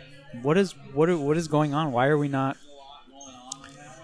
[0.42, 1.92] what is what are, what is going on?
[1.92, 2.56] Why are we not?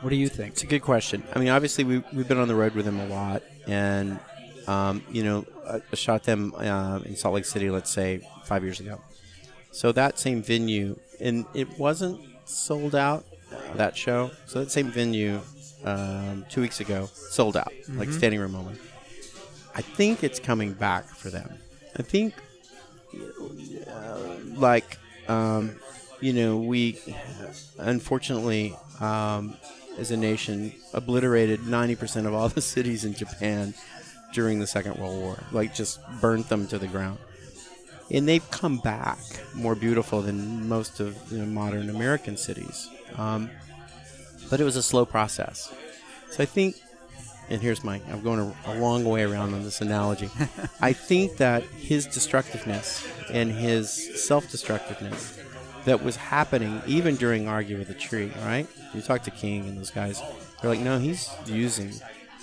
[0.01, 0.53] What do you think?
[0.53, 1.25] It's a good question.
[1.35, 3.43] I mean, obviously, we, we've been on the road with them a lot.
[3.67, 4.21] And,
[4.69, 8.63] um, you know, I, I shot them uh, in Salt Lake City, let's say, five
[8.63, 9.01] years ago.
[9.71, 14.31] So that same venue, and it wasn't sold out, uh, that show.
[14.47, 15.41] So that same venue
[15.85, 18.75] um, two weeks ago sold out, like standing room only.
[19.75, 21.59] I think it's coming back for them.
[21.97, 22.35] I think,
[23.89, 24.19] uh,
[24.55, 25.77] like, um,
[26.21, 26.99] you know, we
[27.79, 29.57] unfortunately, um,
[29.99, 33.75] as a nation, obliterated 90% of all the cities in Japan
[34.33, 35.39] during the Second World War.
[35.53, 37.19] Like, just burnt them to the ground.
[38.11, 39.19] And they've come back
[39.55, 42.89] more beautiful than most of you know, modern American cities.
[43.17, 43.51] Um,
[44.51, 45.73] but it was a slow process.
[46.31, 46.77] So I think,
[47.51, 50.31] and here's my, I'm going a, a long way around on this analogy.
[50.81, 55.39] I think that his destructiveness and his self destructiveness
[55.85, 58.67] that was happening even during Argue with a Tree, right?
[58.95, 60.21] You talk to King and those guys,
[60.61, 61.93] they're like, no, he's using,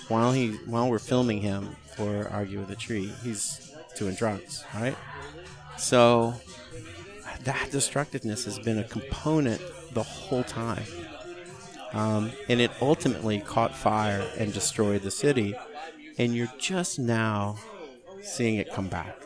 [0.08, 4.96] while he while we're filming him for Argue with a Tree, he's doing drugs, right?
[5.78, 6.34] So
[7.44, 9.60] that destructiveness has been a component
[9.92, 10.84] the whole time.
[11.92, 15.54] Um, and it ultimately caught fire and destroyed the city.
[16.18, 17.56] And you're just now
[18.22, 19.16] seeing it come back.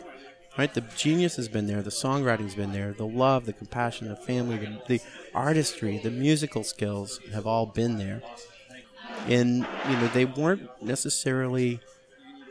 [0.58, 0.72] Right?
[0.72, 4.58] The genius has been there, the songwriting's been there, the love, the compassion, the family,
[4.58, 5.00] the, the
[5.32, 8.20] artistry, the musical skills have all been there.
[9.26, 11.80] And, you know, they weren't necessarily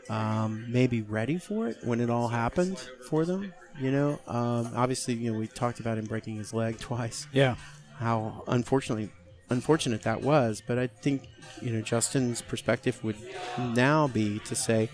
[0.08, 2.78] um, maybe ready for it when it all happened
[3.08, 3.52] for them.
[3.80, 7.26] You know, um, obviously, you know, we talked about him breaking his leg twice.
[7.32, 7.56] Yeah,
[7.98, 9.10] how unfortunately
[9.48, 10.62] unfortunate that was.
[10.64, 11.24] But i think
[11.60, 13.16] you know justin's perspective would
[13.58, 14.88] now be to say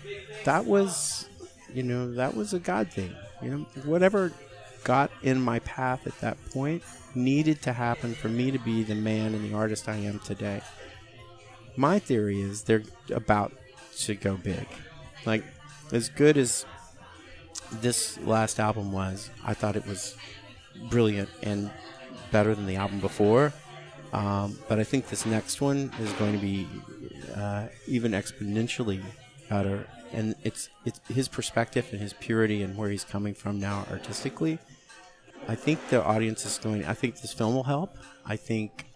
[0.45, 1.29] that was
[1.73, 3.57] you know that was a god thing you know?
[3.85, 4.31] Whatever
[4.83, 6.83] got in my path at that point
[7.13, 10.61] needed to happen for me to be the man and the artist i am today
[11.77, 13.51] my theory is they're about
[13.95, 14.67] to go big
[15.25, 15.43] like
[15.91, 16.65] as good as
[17.81, 20.17] this last album was i thought it was
[20.89, 21.69] brilliant and
[22.31, 23.53] better than the album before.
[24.13, 26.67] Um, but I think this next one is going to be
[27.35, 29.01] uh, even exponentially
[29.49, 29.85] better.
[30.13, 34.59] And it's it's his perspective and his purity and where he's coming from now artistically.
[35.47, 36.85] I think the audience is going.
[36.85, 37.97] I think this film will help.
[38.25, 38.86] I think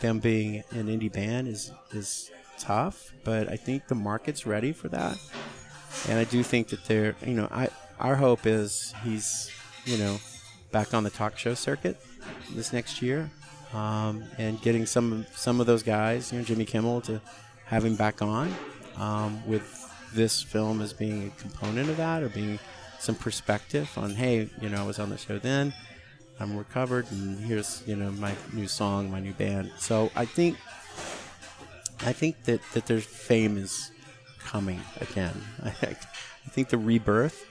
[0.00, 4.88] them being an indie band is is tough, but I think the market's ready for
[4.88, 5.18] that.
[6.08, 7.16] And I do think that they're.
[7.24, 7.68] You know, I
[7.98, 9.50] our hope is he's
[9.84, 10.18] you know
[10.70, 11.96] back on the talk show circuit
[12.50, 13.30] this next year,
[13.72, 17.20] um, and getting some some of those guys, you know, Jimmy Kimmel, to
[17.66, 18.54] have him back on
[18.98, 19.82] um, with
[20.14, 22.58] this film as being a component of that, or being
[22.98, 25.72] some perspective on, hey, you know, I was on the show then,
[26.38, 29.72] I'm recovered, and here's you know my new song, my new band.
[29.78, 30.56] So I think
[32.04, 33.90] I think that that their fame is
[34.40, 35.34] coming again.
[35.64, 37.44] I, I think the rebirth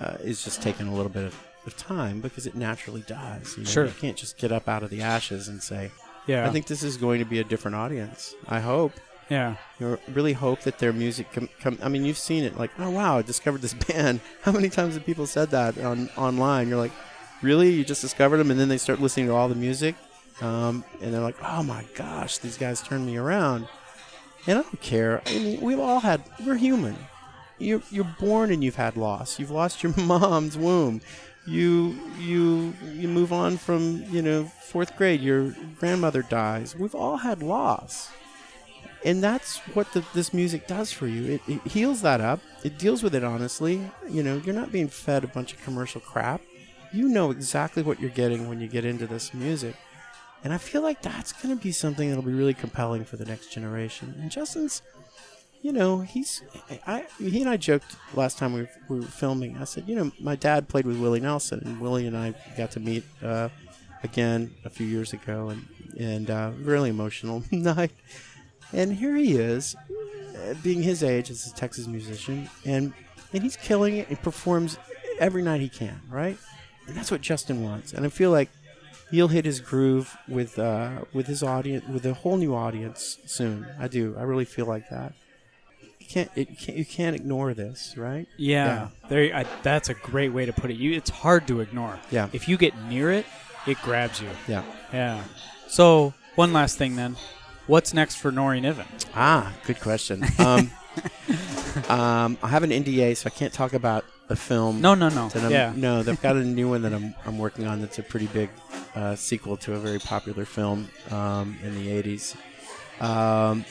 [0.00, 1.36] uh, is just taking a little bit of,
[1.66, 3.56] of time because it naturally does.
[3.56, 3.70] You know?
[3.70, 3.86] Sure.
[3.86, 5.90] You can't just get up out of the ashes and say,
[6.26, 6.46] yeah.
[6.46, 8.34] I think this is going to be a different audience.
[8.48, 8.92] I hope.
[9.28, 9.56] yeah.
[9.80, 11.78] You really hope that their music come, come.
[11.82, 12.56] I mean, you've seen it.
[12.56, 14.20] Like, oh wow, I discovered this band.
[14.42, 16.68] How many times have people said that on online?
[16.68, 16.92] You're like,
[17.42, 17.70] really?
[17.70, 19.94] You just discovered them, and then they start listening to all the music,
[20.40, 23.68] um, and they're like, oh my gosh, these guys turned me around.
[24.46, 25.22] And I don't care.
[25.26, 26.22] I mean, we've all had.
[26.44, 26.96] We're human.
[27.58, 29.38] You're you're born and you've had loss.
[29.38, 31.00] You've lost your mom's womb.
[31.46, 35.20] You you you move on from you know fourth grade.
[35.20, 36.76] Your grandmother dies.
[36.76, 38.10] We've all had loss
[39.04, 41.34] and that's what the, this music does for you.
[41.34, 42.40] It, it heals that up.
[42.64, 43.90] It deals with it honestly.
[44.08, 46.40] You know, you're not being fed a bunch of commercial crap.
[46.92, 49.76] You know exactly what you're getting when you get into this music.
[50.44, 53.24] And I feel like that's going to be something that'll be really compelling for the
[53.24, 54.14] next generation.
[54.20, 54.82] And Justin's,
[55.62, 56.42] you know, he's,
[56.86, 59.56] I, he and I joked last time we were, we were filming.
[59.58, 62.70] I said, you know, my dad played with Willie Nelson, and Willie and I got
[62.72, 63.48] to meet uh,
[64.04, 65.66] again a few years ago, and
[65.98, 67.90] and uh, really emotional night.
[68.72, 69.74] And here he is,
[70.36, 72.92] uh, being his age as a Texas musician, and
[73.32, 74.06] and he's killing it.
[74.08, 74.78] He performs
[75.18, 76.38] every night he can, right?
[76.88, 77.92] And that's what Justin wants.
[77.92, 78.48] And I feel like
[79.10, 83.66] he'll hit his groove with uh, with his audience, with a whole new audience soon.
[83.78, 84.16] I do.
[84.18, 85.12] I really feel like that.
[85.98, 86.30] You can't.
[86.34, 86.78] It, you can't.
[86.78, 88.26] You can't ignore this, right?
[88.36, 89.34] Yeah, there.
[89.34, 90.76] I, that's a great way to put it.
[90.76, 91.98] You, it's hard to ignore.
[92.10, 92.28] Yeah.
[92.32, 93.26] If you get near it,
[93.66, 94.28] it grabs you.
[94.46, 94.62] Yeah.
[94.92, 95.22] Yeah.
[95.68, 97.16] So one last thing then,
[97.66, 98.86] what's next for Nori Niven?
[99.14, 100.24] Ah, good question.
[100.38, 100.70] Um,
[101.88, 104.80] um, I have an NDA, so I can't talk about the film.
[104.80, 105.28] No, no, no.
[105.30, 105.72] that I'm, yeah.
[105.74, 108.50] No, they've got a new one that I'm, I'm working on that's a pretty big
[108.94, 112.36] uh, sequel to a very popular film um, in the 80s.
[113.02, 113.64] Um,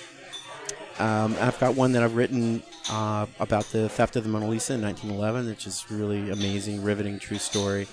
[0.99, 4.73] um, I've got one that I've written uh, about the theft of the Mona Lisa
[4.73, 7.87] in 1911, which is really amazing, riveting, true story.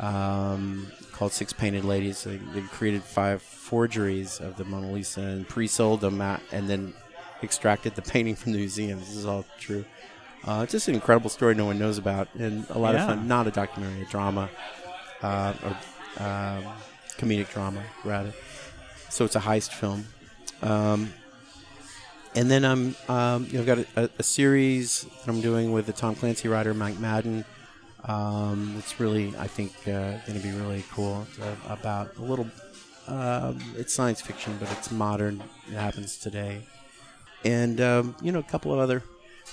[0.00, 2.24] Um, called Six Painted Ladies.
[2.24, 6.94] They, they created five forgeries of the Mona Lisa and pre-sold them, at, and then
[7.44, 8.98] extracted the painting from the museum.
[8.98, 9.84] This is all true.
[10.46, 13.02] Uh, it's just an incredible story no one knows about, and a lot Yeah.
[13.02, 13.28] of fun.
[13.28, 14.48] Not a documentary, a drama,
[15.22, 16.64] uh, or um,
[17.18, 18.32] comedic drama rather.
[19.08, 20.06] So it's a heist film.
[20.62, 21.12] Um,
[22.34, 25.70] and then I'm, um, you know, I've got a, a, a series that I'm doing
[25.72, 27.44] with the Tom Clancy writer Mike Maden.
[28.04, 31.24] Um, it's really, I think, uh, going to be really cool.
[31.28, 32.48] It's uh, about a little,
[33.06, 35.42] um, it's science fiction, but it's modern.
[35.68, 36.62] It happens today.
[37.44, 39.02] And um, you know, a couple of other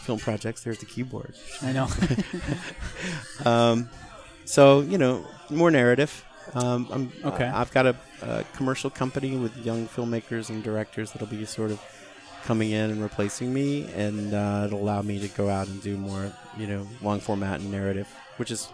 [0.09, 1.33] film projects there at the keyboard.
[1.61, 1.87] I know.
[3.45, 3.89] Um,
[4.45, 6.25] so you know, more narrative.
[6.55, 7.45] Um, I'm, Okay.
[7.45, 11.69] uh, I've got a, a commercial company with young filmmakers and directors that'll be sort
[11.71, 11.79] of
[12.43, 15.95] coming in and replacing me, and uh, it'll allow me to go out and do
[15.97, 18.07] more, you know, long format and narrative,
[18.37, 18.65] which is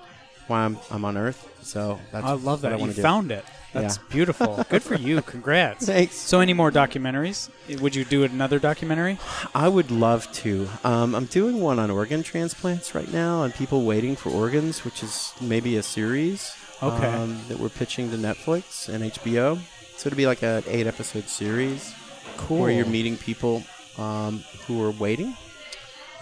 [0.47, 1.41] why I'm I'm on Earth.
[1.63, 2.73] So that's I love what that.
[2.73, 3.01] I you do.
[3.01, 3.43] found it.
[3.75, 4.03] That's Yeah.
[4.09, 4.65] beautiful.
[4.69, 5.21] Good for you.
[5.21, 5.85] Congrats.
[5.93, 6.15] Thanks.
[6.15, 7.49] So, any more documentaries?
[7.81, 9.19] Would you do another documentary?
[9.53, 10.67] I would love to.
[10.83, 15.03] Um, I'm doing one on organ transplants right now and people waiting for organs, which
[15.03, 17.05] is maybe a series Okay.
[17.07, 19.59] um, that we're pitching to Netflix and HBO.
[19.97, 21.93] So it'll be like an eight episode series
[22.37, 22.59] Cool.
[22.61, 23.63] where you're meeting people
[23.97, 25.35] um, who are waiting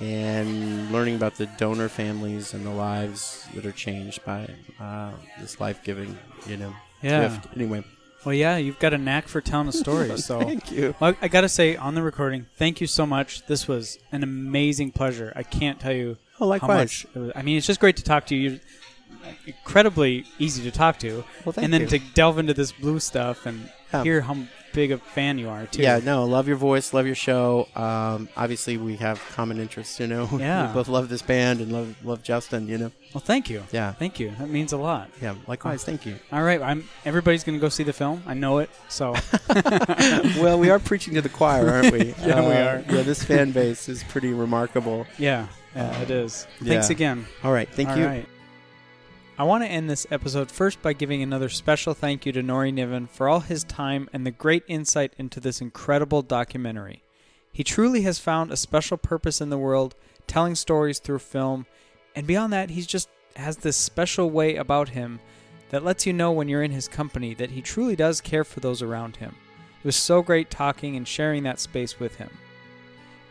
[0.02, 4.48] and learning about the donor families and the lives that are changed by
[4.80, 6.18] uh, this life giving,
[6.48, 7.28] you know, Yeah.
[7.30, 7.48] gift.
[7.56, 7.84] Anyway,
[8.26, 10.10] Well, yeah, you've got a knack for telling a story.
[10.18, 10.96] So, thank you.
[11.00, 13.46] Well, I gotta say, on the recording, thank you so much.
[13.48, 15.34] This was an amazing pleasure.
[15.36, 17.06] I can't tell you Oh, how much.
[17.14, 18.50] It was, I mean, it's just great to talk to you.
[18.52, 18.60] You're
[19.46, 21.88] incredibly easy to talk to, Well, thank and then you.
[21.88, 24.04] to delve into this blue stuff and Yeah.
[24.04, 24.38] hear how
[24.74, 25.82] big a fan you are too.
[25.82, 27.68] Yeah, no, love your voice, love your show.
[27.76, 30.28] Um, obviously, we have common interests, you know.
[30.40, 30.68] Yeah.
[30.68, 32.92] we both love this band and love love Justin, you know.
[33.14, 33.64] Well, thank you.
[33.72, 34.32] Yeah, Thank you.
[34.40, 35.10] That means a lot.
[35.22, 35.36] yeah.
[35.48, 36.18] Likewise, thank you.
[36.32, 36.90] All right, I'm.
[37.06, 38.24] Everybody's gonna go see the film.
[38.26, 38.70] I know it.
[38.90, 39.14] So
[40.42, 42.14] well, we are preaching to the choir, aren't we?
[42.26, 42.96] Yeah, we Uh, are.
[42.96, 45.06] Yeah, this fan base is pretty remarkable.
[45.18, 46.48] yeah, yeah, it is.
[46.64, 47.26] Thanks again.
[47.44, 48.06] All right, thank All you.
[48.06, 48.26] right.
[49.36, 52.72] I want to end this episode first by giving another special thank you to Nori
[52.72, 57.02] Niven for all his time and the great insight into this incredible documentary.
[57.52, 59.96] He truly has found a special purpose in the world,
[60.28, 61.66] telling stories through film,
[62.16, 65.20] and beyond that, he just has this special way about him
[65.72, 68.60] that lets you know when you're in his company that he truly does care for
[68.60, 69.36] those around him.
[69.80, 72.30] It was so great talking and sharing that space with him.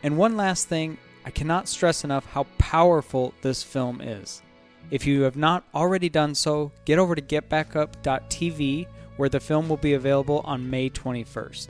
[0.03, 4.42] And one last thing, I cannot stress enough how powerful this film is.
[4.91, 8.87] If you have not already done so, get over to getbackup.tv
[9.17, 11.69] where the film will be available on May 21st.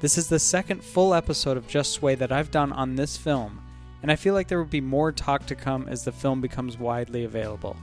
[0.00, 3.60] This is the second full episode of Just Sway that I've done on this film,
[4.02, 6.78] and I feel like there will be more talk to come as the film becomes
[6.78, 7.76] widely available.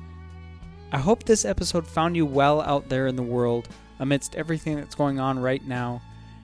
[0.92, 3.68] I hope this episode found you well out there in the world
[4.00, 6.02] amidst everything that's going on right now,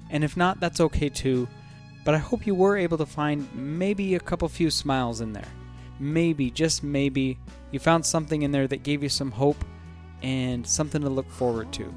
[0.09, 1.47] and if not, that's okay too.
[2.05, 5.47] But I hope you were able to find maybe a couple few smiles in there.
[5.99, 7.39] Maybe, just maybe,
[7.73, 9.65] you found something in there that gave you some hope
[10.21, 11.91] and something to look forward to.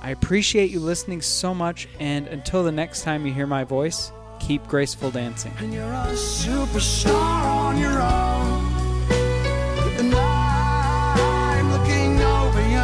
[0.00, 4.12] I appreciate you listening so much, and until the next time you hear my voice,
[4.40, 5.52] keep graceful dancing.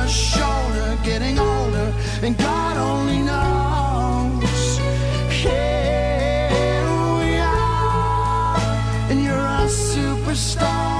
[0.09, 4.79] shoulder, getting older, and God only knows.
[5.31, 6.85] Here
[7.17, 8.57] we are,
[9.09, 11.00] and you're a superstar.